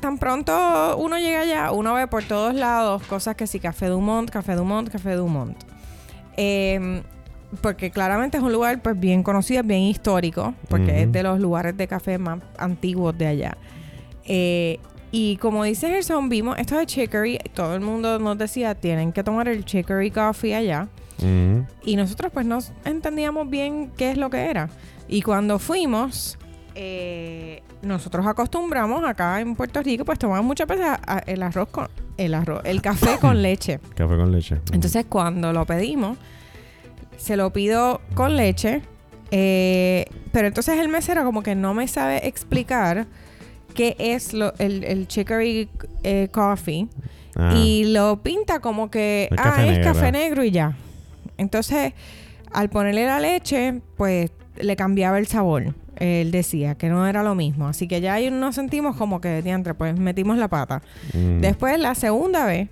[0.00, 4.30] Tan pronto uno llega allá, uno ve por todos lados cosas que sí, Café Dumont,
[4.30, 5.56] Café Dumont, Café Dumont.
[6.36, 7.02] Eh,
[7.60, 11.76] porque claramente es un lugar pues bien conocido, bien histórico, porque es de los lugares
[11.76, 13.56] de café más antiguos de allá.
[14.24, 14.78] Eh,
[15.16, 19.22] y como dice Gerson, vimos esto de Chicory, todo el mundo nos decía, tienen que
[19.22, 20.88] tomar el Chicory Coffee allá.
[21.18, 21.64] Ujú.
[21.84, 24.68] Y nosotros pues no entendíamos bien qué es lo que era.
[25.06, 26.36] Y cuando fuimos,
[26.74, 31.68] eh, nosotros acostumbramos acá en Puerto Rico, pues tomamos muchas veces a- a- el arroz
[31.68, 33.78] con el arroz, el café con leche.
[33.94, 34.56] Café con leche.
[34.56, 34.74] Ujú.
[34.74, 36.18] Entonces cuando lo pedimos,
[37.16, 38.82] se lo pido con leche.
[39.30, 43.06] eh, pero entonces el mesero como que no me sabe explicar
[43.74, 45.68] qué es lo, el, el chicory
[46.02, 46.88] eh, coffee.
[47.36, 49.92] Ah, Y lo pinta como que, Es ah, café es negro.
[49.92, 50.76] café negro y ya.
[51.36, 51.92] Entonces,
[52.52, 55.74] al ponerle la leche, pues le cambiaba el sabor.
[55.96, 57.66] Él decía que no era lo mismo.
[57.68, 60.80] Así que ya ahí nos sentimos como que, diantre, pues metimos la pata.
[61.12, 61.40] mm.
[61.40, 62.68] Después, la segunda vez,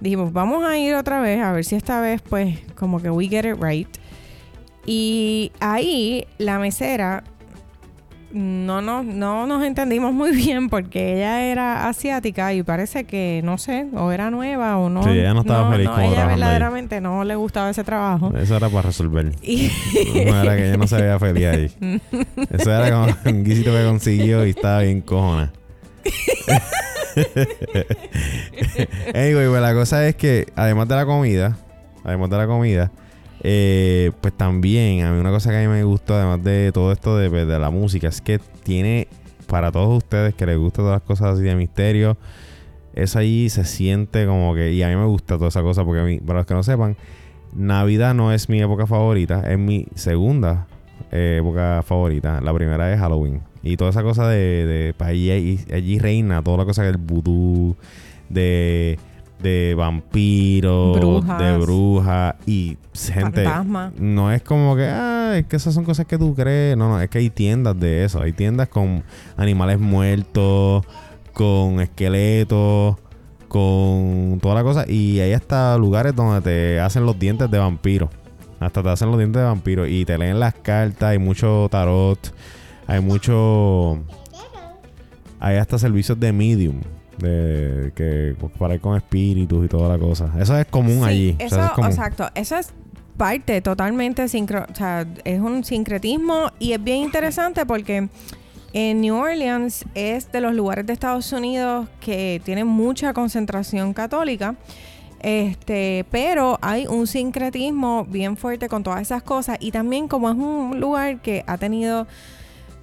[0.00, 3.26] dijimos, vamos a ir otra vez, a ver si esta vez, pues, como que we
[3.28, 3.88] get it right.
[4.84, 7.24] Y ahí la mesera
[8.32, 13.56] no, no, no nos entendimos muy bien porque ella era asiática y parece que, no
[13.58, 15.02] sé, o era nueva o no.
[15.04, 16.50] Sí, ella no estaba feliz como Ella trabajando ahí.
[16.50, 18.32] verdaderamente no le gustaba ese trabajo.
[18.36, 19.32] Eso era para resolver.
[19.42, 19.70] Y
[20.26, 22.00] No era que ella no se veía feliz ahí.
[22.50, 25.52] Eso era como un guisito que consiguió y estaba bien cojona.
[29.14, 31.56] anyway, pues la cosa es que además de la comida,
[32.04, 32.90] además de la comida,
[33.48, 36.90] eh, pues también a mí una cosa que a mí me gustó, además de todo
[36.90, 39.06] esto de, de la música, es que tiene
[39.46, 42.16] para todos ustedes que les gustan todas las cosas así de misterio,
[42.94, 46.00] eso ahí se siente como que, y a mí me gusta toda esa cosa, porque
[46.00, 46.96] a mí, para los que no sepan,
[47.54, 50.66] Navidad no es mi época favorita, es mi segunda
[51.12, 52.40] eh, época favorita.
[52.40, 53.42] La primera es Halloween.
[53.62, 57.76] Y toda esa cosa de, de allí, allí, allí reina toda la cosa del vudú,
[58.28, 58.98] de,
[59.40, 61.38] de vampiros, Brujas.
[61.38, 63.44] de brujas y gente.
[63.44, 63.92] fantasma.
[63.98, 66.76] No es como que, ah, es que esas son cosas que tú crees.
[66.76, 68.20] No, no, es que hay tiendas de eso.
[68.22, 69.04] Hay tiendas con
[69.36, 70.84] animales muertos,
[71.32, 72.96] con esqueletos,
[73.48, 74.84] con toda la cosa.
[74.88, 78.08] Y hay hasta lugares donde te hacen los dientes de vampiro.
[78.58, 79.86] Hasta te hacen los dientes de vampiro.
[79.86, 81.10] Y te leen las cartas.
[81.10, 82.18] Hay mucho tarot.
[82.86, 83.98] Hay mucho.
[85.38, 86.80] Hay hasta servicios de medium.
[87.18, 90.30] De que para ir con espíritus y toda la cosa.
[90.38, 91.36] Eso es común Sí, allí.
[91.40, 91.90] O Eso, sea, es común.
[91.90, 92.28] exacto.
[92.34, 92.72] Eso es
[93.16, 98.08] parte totalmente sincro, o sea, es un sincretismo y es bien interesante porque
[98.74, 104.54] en New Orleans es de los lugares de Estados Unidos que tienen mucha concentración católica.
[105.20, 110.36] Este, pero hay un sincretismo bien fuerte con todas esas cosas y también como es
[110.36, 112.06] un lugar que ha tenido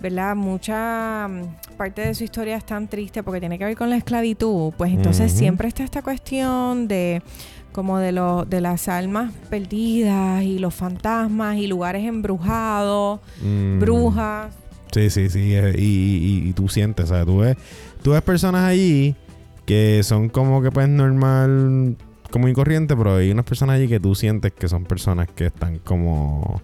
[0.04, 0.36] ¿verdad?
[0.36, 3.96] Mucha mm, parte de su historia es tan triste porque tiene que ver con la
[3.98, 7.24] esclavitud, pues entonces siempre está esta cuestión de
[7.72, 13.80] como de los de las almas perdidas y los fantasmas y lugares embrujados, Mm.
[13.80, 14.54] brujas.
[14.92, 15.56] Sí, sí, sí.
[15.56, 15.82] eh, Y,
[16.44, 17.26] y- y tú sientes, ¿sabes?
[17.26, 17.58] Tú ves,
[18.04, 19.16] tú ves personas allí
[19.66, 21.96] que son como que pues normal,
[22.30, 25.46] como y corriente, pero hay unas personas allí que tú sientes que son personas que
[25.48, 26.62] están como...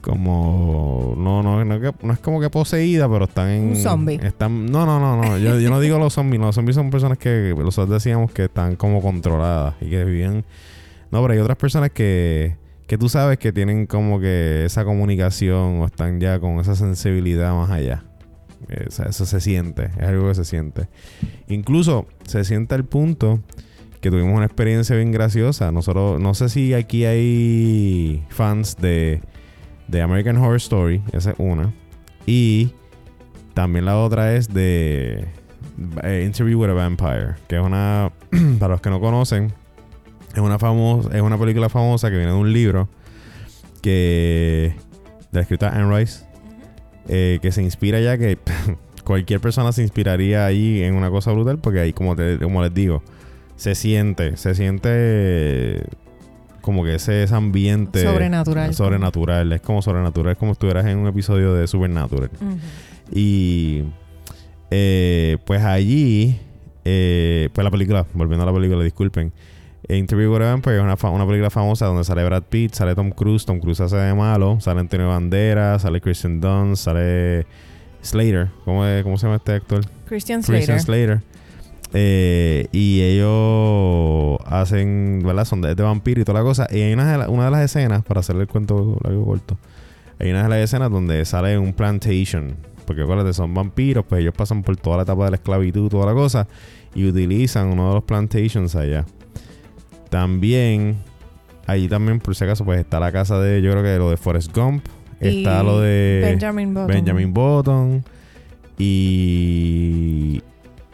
[0.00, 1.14] Como...
[1.16, 3.68] No, no, no, que- no es como que poseídas, pero están en...
[3.70, 4.20] Un zombie.
[4.22, 5.38] Están, no, no, no, no.
[5.38, 6.40] Yo, yo no digo los zombies.
[6.40, 10.44] Los zombies son personas que nosotros decíamos que están como controladas y que viven...
[11.10, 15.80] No, pero hay otras personas que, que tú sabes que tienen como que esa comunicación
[15.80, 18.04] o están ya con esa sensibilidad más allá.
[18.68, 20.88] Eh, o sea, eso se siente, es algo que se siente.
[21.48, 23.40] Incluso se siente al punto
[24.00, 25.72] que tuvimos una experiencia bien graciosa.
[25.72, 29.20] Nosotros, no sé si aquí hay fans de,
[29.90, 31.72] de American Horror Story, esa es una.
[32.26, 32.70] Y
[33.54, 35.26] también la otra es de
[36.02, 38.12] eh, Interview with a Vampire, que es una,
[38.58, 39.52] para los que no conocen,
[40.34, 42.88] es una famosa, es una película famosa que viene de un libro
[43.82, 44.74] que
[45.32, 46.24] de la escritora Anne Rice,
[47.08, 48.38] eh, que se inspira ya que
[49.04, 52.72] cualquier persona se inspiraría ahí en una cosa brutal, porque ahí, como, te- como les
[52.74, 53.02] digo,
[53.56, 55.82] se siente, se siente
[56.60, 58.74] como que ese, ese ambiente Sobrenatural.
[58.74, 62.30] sobrenatural, es como sobrenatural, es como estuvieras en un episodio de Supernatural.
[63.12, 63.84] Y
[64.70, 66.38] eh, pues allí,
[66.84, 69.32] eh, pues la película, volviendo a la película, disculpen.
[69.88, 73.10] Interview with a Vampire es una, una película famosa donde sale Brad Pitt, sale Tom
[73.10, 77.44] Cruise, Tom Cruise hace de malo, sale Antonio Banderas, sale Christian Dunst, sale
[78.02, 79.80] Slater, ¿cómo, es- cómo se llama este actor?
[80.06, 80.58] Christian Slater.
[80.58, 81.20] Christian Slater.
[81.92, 85.44] Eh, y ellos hacen, ¿verdad?
[85.44, 86.66] Son de, de vampiro y toda la cosa.
[86.70, 89.58] Y hay una de, la- una de las escenas, para hacerle el cuento largo corto,
[90.18, 92.54] hay una de las escenas donde sale un plantation.
[92.86, 96.06] Porque acuérdate, son vampiros, pues ellos pasan por toda la etapa de la esclavitud, toda
[96.06, 96.46] la cosa,
[96.94, 99.04] y utilizan uno de los plantations allá.
[100.08, 100.96] También,
[101.66, 104.16] allí también, por si acaso, pues está la casa de, yo creo que lo de
[104.16, 104.84] Forrest Gump,
[105.20, 106.86] está Y lo de Benjamin Button.
[106.88, 108.04] Benjamin Button
[108.78, 110.42] y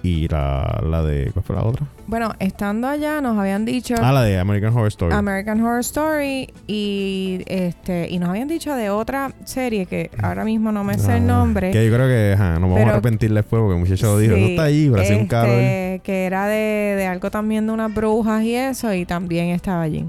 [0.07, 1.87] y la, la de ¿cuál fue la otra?
[2.07, 5.15] Bueno, estando allá nos habían dicho Ah, la de American Horror Story.
[5.15, 10.71] American Horror Story y este y nos habían dicho de otra serie que ahora mismo
[10.71, 11.71] no me sé el nombre.
[11.73, 14.19] Que yo creo que ajá, nos vamos Pero- a arrepentir después porque el muchacho lo
[14.19, 16.03] dijo, Sí, eso está allí, pero hacía un este, calor.
[16.03, 20.05] Que era de, de algo también de unas brujas y eso, y también estaba allí.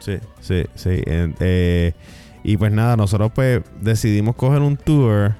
[0.00, 0.90] Sí, sí, sí.
[1.06, 1.92] Eh, eh,
[2.44, 5.34] y pues nada, nosotros pues decidimos coger un tour.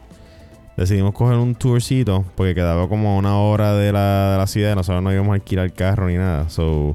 [0.77, 4.75] Decidimos coger un tourcito porque quedaba como una hora de la, de la ciudad.
[4.75, 6.49] Nosotros no íbamos a alquilar carro ni nada.
[6.51, 6.95] So,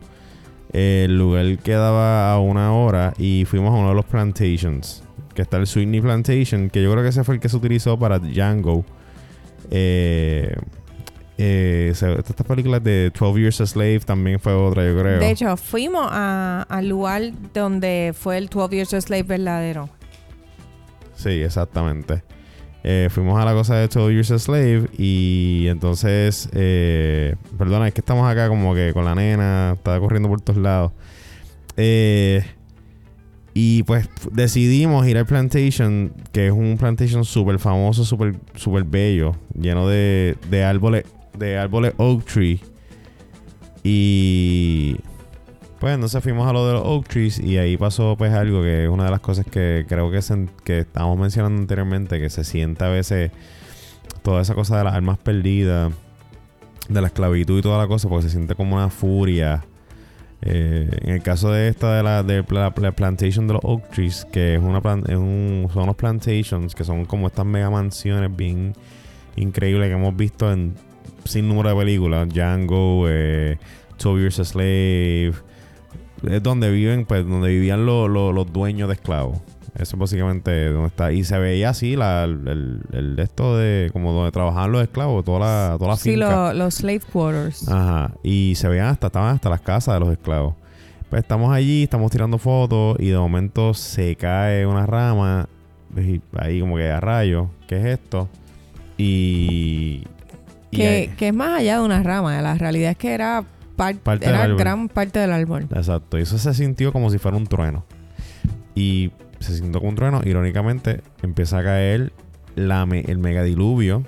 [0.72, 5.04] eh, el lugar quedaba a una hora y fuimos a uno de los plantations.
[5.34, 7.98] Que está el Sweeney Plantation, que yo creo que ese fue el que se utilizó
[7.98, 8.86] para Django.
[9.72, 10.54] Eh,
[11.38, 15.20] eh, estas películas de 12 Years a Slave también fue otra, yo creo.
[15.20, 17.22] De hecho, fuimos a- al lugar
[17.54, 19.90] donde fue el 12 Years a Slave verdadero.
[21.16, 22.24] Sí, exactamente.
[22.84, 27.94] Eh, fuimos a la cosa de 12 Years a Slave y entonces, eh, perdona, es
[27.94, 30.92] que estamos acá como que con la nena, está corriendo por todos lados.
[31.78, 32.44] Eh,
[33.54, 39.36] y pues decidimos ir al plantation, que es un plantation súper famoso, súper super bello,
[39.60, 41.06] lleno de, de árboles,
[41.38, 42.60] de árboles oak tree.
[43.84, 44.98] Y
[45.82, 48.84] pues entonces fuimos a lo de los Oak Trees y ahí pasó pues algo que
[48.86, 50.20] es una de las cosas que creo que,
[50.64, 53.32] que estábamos mencionando anteriormente, que se siente a veces
[54.22, 55.92] toda esa cosa de las armas perdidas,
[56.88, 59.64] de la esclavitud y toda la cosa, porque se siente como una furia.
[60.44, 63.90] Eh, en el caso de esta de la, de la, la plantation de los Oak
[63.90, 67.70] Trees, que es una plan- es un- son unos plantations que son como estas mega
[67.70, 68.74] mansiones bien
[69.36, 70.74] increíbles que hemos visto en
[71.26, 73.58] sin número de películas, Django, eh,
[74.02, 75.34] 12 Years a Slave,
[76.24, 79.38] es donde viven, pues, donde vivían lo- lo- los dueños de esclavos.
[79.76, 81.12] Eso es básicamente donde está.
[81.14, 85.40] Y se veía así la, el, el, esto de como donde trabajaban los esclavos, toda
[85.40, 86.52] la, toda la Sí, finca.
[86.52, 87.68] lo- los slave quarters.
[87.70, 88.12] Ajá.
[88.22, 90.56] Y se veían hasta, estaban hasta las casas de los esclavos.
[91.10, 95.48] Pues estamos allí, estamos tirando fotos y de momento se cae una rama.
[95.98, 97.50] y ahí como que a rayo.
[97.68, 98.28] ¿Qué es esto?
[98.98, 100.04] Y.
[100.70, 102.42] y que, que es más allá de una rama.
[102.42, 103.44] La realidad es que era,
[103.76, 105.68] par- Parte era gran parte del árbol.
[105.74, 106.18] Exacto.
[106.20, 107.84] Y eso se sintió como si fuera un trueno.
[108.76, 110.22] Y se sintió como un trueno.
[110.24, 112.14] Irónicamente, empieza a caer
[112.56, 114.04] la me- el megadiluvio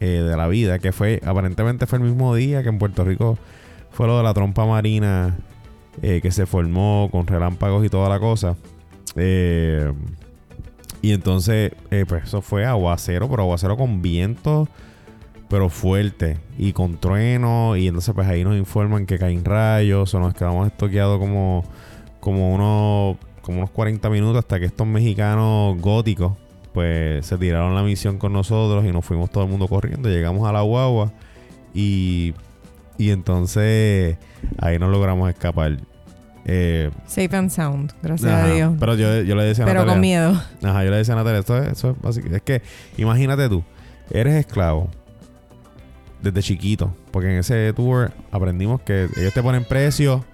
[0.00, 0.78] eh, de la vida.
[0.78, 3.38] Que fue, aparentemente fue el mismo día que en Puerto Rico
[3.90, 5.36] fue lo de la trompa marina
[6.00, 8.56] eh, que se formó con relámpagos y toda la cosa.
[9.16, 9.92] Eh,
[11.02, 14.68] y entonces, eh, pues eso fue aguacero, pero aguacero con viento
[15.52, 20.18] pero fuerte y con trueno y entonces pues ahí nos informan que caen rayos o
[20.18, 21.62] nos quedamos estoqueados como
[22.20, 26.32] como unos como unos 40 minutos hasta que estos mexicanos góticos
[26.72, 30.48] pues se tiraron la misión con nosotros y nos fuimos todo el mundo corriendo, llegamos
[30.48, 31.12] a la guagua
[31.74, 32.32] y
[32.96, 34.16] y entonces
[34.58, 35.76] ahí nos logramos escapar.
[36.46, 38.74] Eh, Safe and sound, gracias ajá, a Dios.
[38.80, 40.42] Pero yo, yo le decía a Pero Natalia, con miedo.
[40.62, 42.34] Ajá, yo le decía a Natalia, esto es, eso es básico.
[42.34, 42.62] Es que,
[42.96, 43.62] imagínate tú,
[44.10, 44.88] eres esclavo
[46.22, 46.94] desde chiquito.
[47.10, 50.24] Porque en ese tour aprendimos que ellos te ponen precio.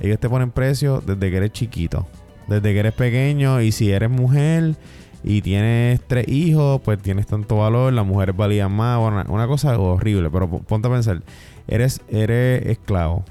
[0.00, 2.06] Ellos te ponen precio desde que eres chiquito.
[2.48, 3.60] Desde que eres pequeño.
[3.60, 4.76] Y si eres mujer
[5.22, 7.92] y tienes tres hijos, pues tienes tanto valor.
[7.92, 8.98] Las mujeres valían más.
[8.98, 10.28] Bueno, una, cosa horrible.
[10.30, 11.22] Pero po- ponte a pensar.
[11.68, 13.24] Eres, eres esclavo.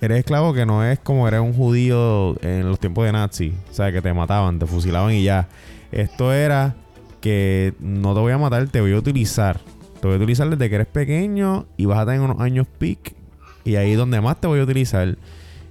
[0.00, 3.54] Eres esclavo que no es como eres un judío en los tiempos de Nazi.
[3.70, 5.48] O sea, que te mataban, te fusilaban y ya.
[5.92, 6.74] Esto era
[7.20, 9.60] que no te voy a matar, te voy a utilizar.
[10.06, 13.16] Te voy a utilizar desde que eres pequeño y vas a tener unos años peak.
[13.64, 15.18] Y ahí es donde más te voy a utilizar.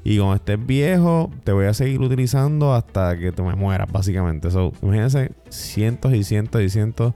[0.03, 4.51] Y cuando estés viejo, te voy a seguir utilizando hasta que te me mueras, básicamente.
[4.51, 7.13] So, imagínense cientos y cientos y cientos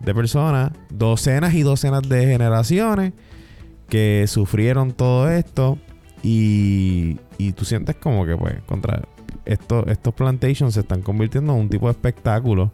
[0.00, 3.12] de personas, docenas y docenas de generaciones
[3.90, 5.76] que sufrieron todo esto.
[6.22, 9.02] Y, y tú sientes como que, pues, contra
[9.44, 12.72] esto, estos plantations se están convirtiendo en un tipo de espectáculo.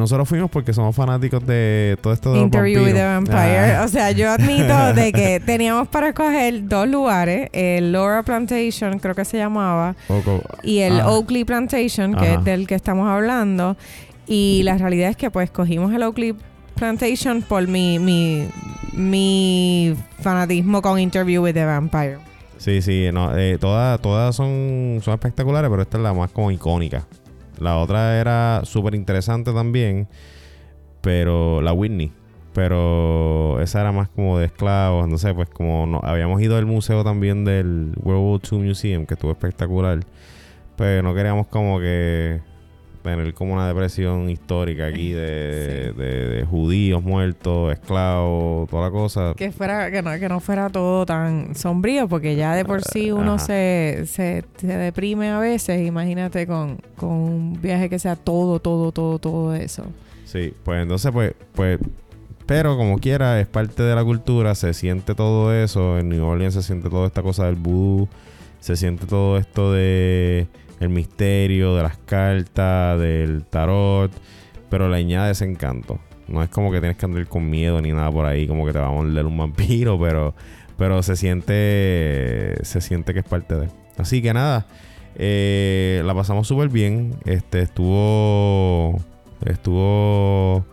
[0.00, 3.04] Nosotros fuimos porque somos fanáticos de todo esto de Interview with the.
[3.04, 3.74] Vampire.
[3.76, 3.82] Ah.
[3.84, 7.50] O sea, yo admito de que teníamos para escoger dos lugares.
[7.52, 9.94] El Laura Plantation, creo que se llamaba.
[10.62, 11.00] Y el.
[11.02, 12.34] Oakley Plantation, que Ajá.
[12.38, 13.76] es del que estamos hablando.
[14.26, 16.34] Y la realidad es que pues cogimos el Oakley
[16.76, 18.48] Plantation por mi, mi,
[18.94, 22.18] mi fanatismo con Interview with the Vampire.
[22.56, 26.50] Sí, sí, no, eh, todas, todas son, son espectaculares, pero esta es la más como
[26.50, 27.06] icónica.
[27.60, 30.08] La otra era súper interesante también,
[31.02, 32.12] pero la Whitney.
[32.52, 36.66] Pero esa era más como de esclavos, no sé, pues como no, habíamos ido al
[36.66, 40.00] museo también del World War II Museum, que estuvo espectacular.
[40.76, 42.40] Pero no queríamos como que
[43.02, 45.98] tener como una depresión histórica aquí de, Sí.
[46.00, 49.34] de- de judíos muertos, esclavos, toda la cosa.
[49.36, 53.10] Que fuera, que no, que no fuera todo tan sombrío, porque ya de por sí
[53.10, 55.86] uno se, se, se deprime a veces.
[55.86, 59.84] Imagínate con, con un viaje que sea todo, todo, todo, todo eso.
[60.24, 61.78] Sí, pues entonces, pues, pues,
[62.46, 66.54] pero como quiera, es parte de la cultura, se siente todo eso, en New Orleans
[66.54, 68.08] se siente toda esta cosa del vudú,
[68.60, 70.46] se siente todo esto de
[70.80, 74.10] el misterio, de las cartas, del tarot,
[74.68, 76.00] pero le añade ese encanto.
[76.26, 78.72] No es como que tienes que andar con miedo ni nada por ahí, como que
[78.72, 80.34] te va a morder un vampiro, pero,
[80.76, 83.68] pero se siente, se siente que es parte de.
[83.98, 84.66] Así que nada,
[85.16, 87.16] eh, la pasamos súper bien.
[87.26, 88.98] Este estuvo,
[89.44, 90.64] estuvo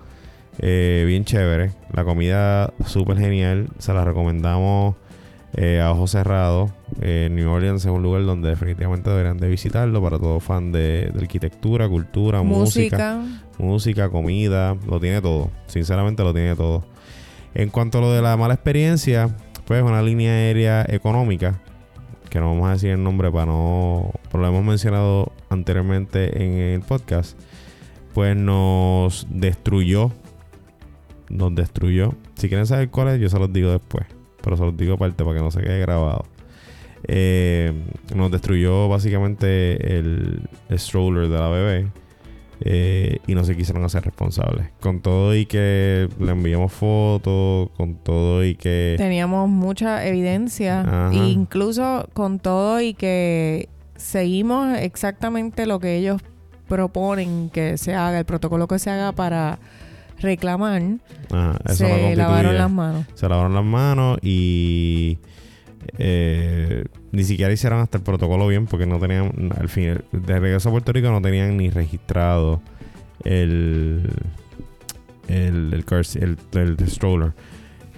[0.59, 1.71] eh, bien chévere.
[1.93, 3.69] La comida súper genial.
[3.79, 4.95] Se la recomendamos
[5.53, 6.71] eh, a ojos cerrados.
[7.01, 11.11] Eh, New Orleans es un lugar donde definitivamente deberían de visitarlo para todo fan de,
[11.13, 13.43] de arquitectura, cultura, música, Música.
[13.57, 14.75] música, comida.
[14.87, 15.51] Lo tiene todo.
[15.67, 16.85] Sinceramente lo tiene todo.
[17.53, 19.35] En cuanto a lo de la mala experiencia,
[19.65, 21.61] pues una línea aérea económica.
[22.29, 24.11] Que no vamos a decir el nombre para no...
[24.31, 27.39] Pero lo hemos mencionado anteriormente en el podcast.
[28.13, 30.11] Pues nos destruyó.
[31.29, 32.13] Nos destruyó.
[32.35, 34.05] Si quieren saber cuál es, yo se los digo después.
[34.41, 36.25] Pero se los digo aparte para que no se quede grabado.
[37.03, 37.73] Eh,
[38.15, 41.87] nos destruyó básicamente el, el stroller de la bebé.
[42.61, 44.67] eh, y no se quisieron hacer responsables.
[44.79, 48.95] Con todo y que le enviamos fotos, con todo y que...
[48.97, 50.81] Teníamos mucha evidencia.
[50.81, 51.11] Ajá.
[51.13, 56.19] e incluso con todo y que seguimos exactamente lo que ellos
[56.67, 59.59] proponen que se haga, el protocolo que se haga para
[60.19, 60.81] reclamar,
[61.31, 63.05] Ajá, eso se lavaron las manos.
[63.13, 65.19] se lavaron las manos y
[65.97, 70.69] eh, ni siquiera hicieron hasta el protocolo bien porque no tenían, al fin, de regreso
[70.69, 72.61] a Puerto Rico no tenían ni registrado
[73.23, 74.09] el
[75.27, 77.33] el, el, car seat- el, el stroller.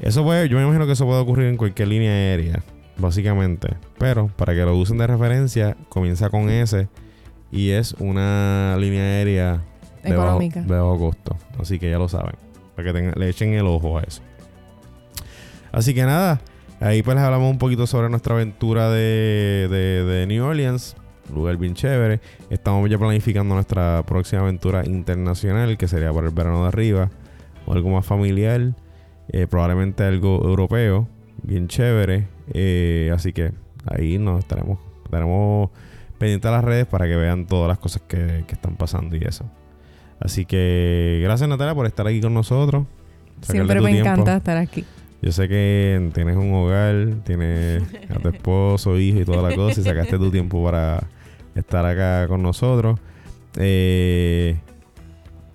[0.02, 2.64] Eso puede, yo me imagino que eso puede ocurrir en cualquier línea aérea,
[2.98, 3.76] básicamente.
[3.98, 6.88] Pero para que lo usen de referencia, comienza con S
[7.52, 9.62] y es una línea aérea
[10.04, 10.62] de bajo, Económica.
[10.62, 11.38] de bajo costo.
[11.60, 12.36] Así que ya lo saben.
[12.76, 14.22] Para que le echen el ojo a eso.
[15.72, 16.42] Así que nada,
[16.80, 20.96] ahí pues les hablamos un poquito sobre nuestra aventura de, de- de New Orleans.
[21.34, 22.20] Lugar bien chévere.
[22.50, 27.10] Estamos ya planificando nuestra próxima aventura internacional, que sería para el verano de arriba.
[27.66, 28.74] O algo más familiar.
[29.32, 31.08] eh, probablemente algo europeo.
[31.44, 32.28] Bien chévere.
[32.54, 33.52] eh, así que
[33.86, 35.70] ahí nos estaremos, estaremos
[36.18, 39.24] pendientes a las redes para que vean todas las cosas que, que están pasando y
[39.24, 39.46] eso.
[40.20, 42.86] Así que gracias Natalia por estar aquí con nosotros.
[43.42, 44.10] Siempre me tiempo.
[44.12, 44.84] encanta estar aquí.
[45.22, 49.82] Yo sé que tienes un hogar, tienes a tu esposo, hijo y toda la cosa,
[49.82, 51.04] y sacaste tu tiempo para
[51.56, 53.00] estar acá con nosotros.
[53.58, 54.58] Eh,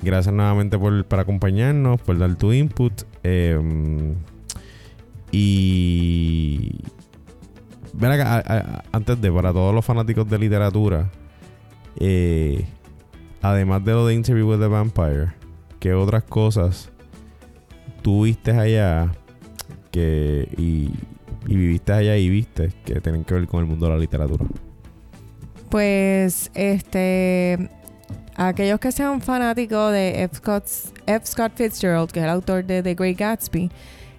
[0.03, 2.93] gracias nuevamente por, por acompañarnos, por dar tu input.
[3.23, 3.59] eh,
[5.33, 6.79] y.
[7.95, 11.11] Ven acá, antes de, para todos los fanáticos de literatura,
[11.99, 12.67] eh,
[13.41, 15.29] además de lo de Interview with the Vampire,
[15.79, 16.91] ¿qué otras cosas
[18.03, 19.13] tuviste allá
[19.95, 20.91] que y,
[21.47, 24.45] viviste allá y viste que tienen que ver con el mundo de la literatura?
[25.71, 27.71] Pues, este,
[28.35, 30.37] aquellos que sean fanáticos de F.
[30.37, 33.71] Scott, Fitzgerald, que es el autor de The Great Gatsby,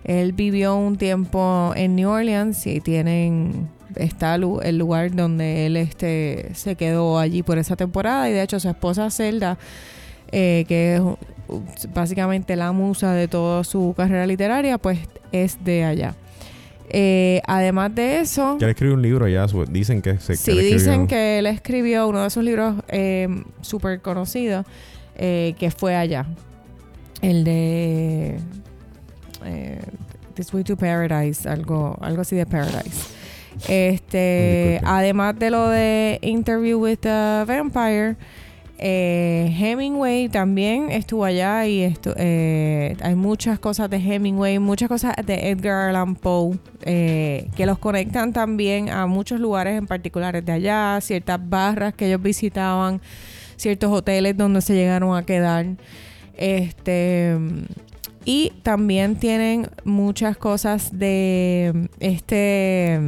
[0.05, 6.51] él vivió un tiempo en New Orleans y tienen está el lugar donde él este
[6.53, 9.57] se quedó allí por esa temporada y de hecho su esposa Zelda
[10.31, 11.01] eh, que es
[11.93, 14.99] básicamente la musa de toda su carrera literaria pues
[15.31, 16.15] es de allá
[16.89, 21.07] Eh, además de eso Que él escribió un libro su- dicen que se Sí, dicen
[21.07, 23.27] que él escribió uno de sus libros eh,
[23.61, 24.65] súper conocidos
[25.17, 26.25] eh, que fue allá.
[27.21, 28.37] El de
[30.35, 33.13] This Way to Paradise, algo, algo así de Paradise.
[33.69, 34.81] Este, Disculpe.
[34.85, 38.15] además de lo de Interview with the Vampire,
[38.77, 45.49] eh, Hemingway también estuvo allá y eh, hay muchas cosas de Hemingway, muchas cosas de
[45.49, 50.99] Edgar Allan Poe eh, que los conectan también a muchos lugares en particulares de allá,
[50.99, 53.01] ciertas barras que ellos visitaban,
[53.55, 55.65] ciertos hoteles donde se llegaron a quedar.
[56.35, 57.37] Este
[58.25, 62.99] y también tienen muchas cosas de este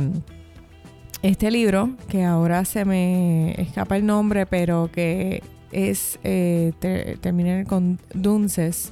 [1.24, 5.42] este libro que ahora se me escapa el nombre, pero que
[5.72, 8.92] es eh, ter- termina con Dunces.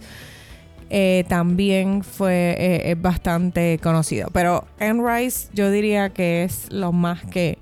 [0.90, 4.30] eh, también fue eh, es bastante conocido.
[4.32, 7.58] Pero Anne Rice yo diría que es lo más que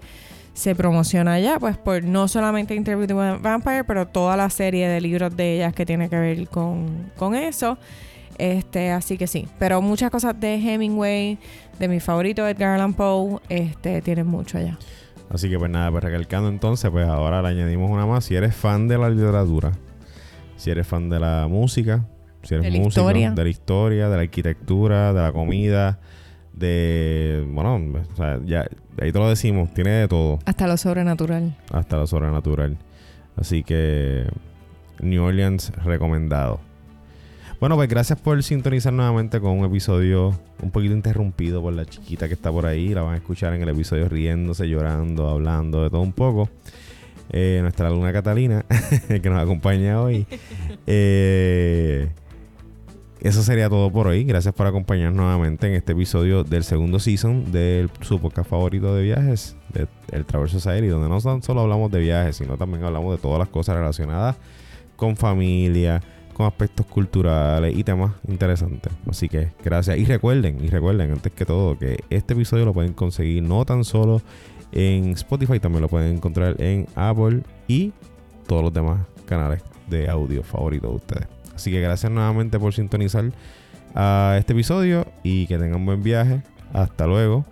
[0.53, 5.01] se promociona allá, pues por no solamente Interview with Vampire, pero toda la serie de
[5.01, 7.77] libros de ellas que tiene que ver con, con eso.
[8.37, 9.47] Este, así que sí.
[9.57, 11.37] Pero muchas cosas de Hemingway,
[11.79, 14.77] de mi favorito Edgar Allan Poe, este, tienen mucho allá.
[15.33, 18.23] Así que pues nada, pues recalcando entonces, pues ahora le añadimos una más.
[18.25, 19.71] Si eres fan de la literatura,
[20.55, 22.05] si eres fan de la música,
[22.43, 23.31] si eres De músico, historia.
[23.31, 25.99] de la historia, de la arquitectura, de la comida,
[26.53, 27.43] de...
[27.49, 27.75] Bueno,
[28.11, 28.67] o sea, ya
[29.01, 31.55] ahí te lo decimos, tiene de todo, Hasta lo sobrenatural.
[31.71, 32.77] hasta lo sobrenatural.
[33.35, 34.25] Así que
[35.01, 36.59] New Orleans recomendado.
[37.63, 42.27] Bueno, pues gracias por sintonizar nuevamente con un episodio un poquito interrumpido por la chiquita
[42.27, 42.89] que está por ahí.
[42.89, 46.49] La van a escuchar en el episodio riéndose, llorando, hablando de todo un poco.
[47.29, 48.65] Eh, nuestra alumna Catalina,
[49.07, 50.27] que nos acompaña hoy.
[50.87, 52.09] Eh,
[53.21, 54.25] eso sería todo por hoy.
[54.25, 59.03] Gracias por acompañarnos nuevamente en este episodio del segundo season de su podcast favorito de
[59.03, 63.15] viajes, de El Traverso Society, donde no tan solo hablamos de viajes, sino también hablamos
[63.15, 64.35] de todas las cosas relacionadas
[64.97, 66.01] con familia,
[66.33, 68.91] con aspectos culturales y temas interesantes.
[69.09, 69.97] Así que gracias.
[69.97, 73.83] Y recuerden, y recuerden antes que todo, que este episodio lo pueden conseguir no tan
[73.83, 74.21] solo
[74.71, 77.93] en Spotify, también lo pueden encontrar en Apple y
[78.47, 81.27] todos los demás canales de audio favoritos de ustedes.
[81.55, 83.31] Así que gracias nuevamente por sintonizar
[83.95, 86.41] a este episodio y que tengan buen viaje.
[86.73, 87.45] Hasta luego.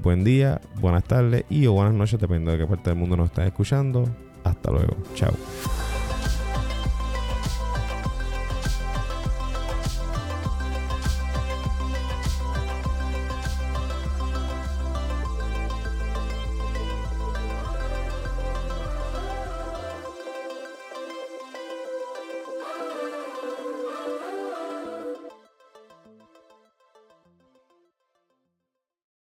[0.00, 3.26] Buen día, buenas tardes y o buenas noches, dependiendo de qué parte del mundo nos
[3.26, 4.08] están escuchando.
[4.42, 4.96] Hasta luego.
[5.14, 5.32] Chao.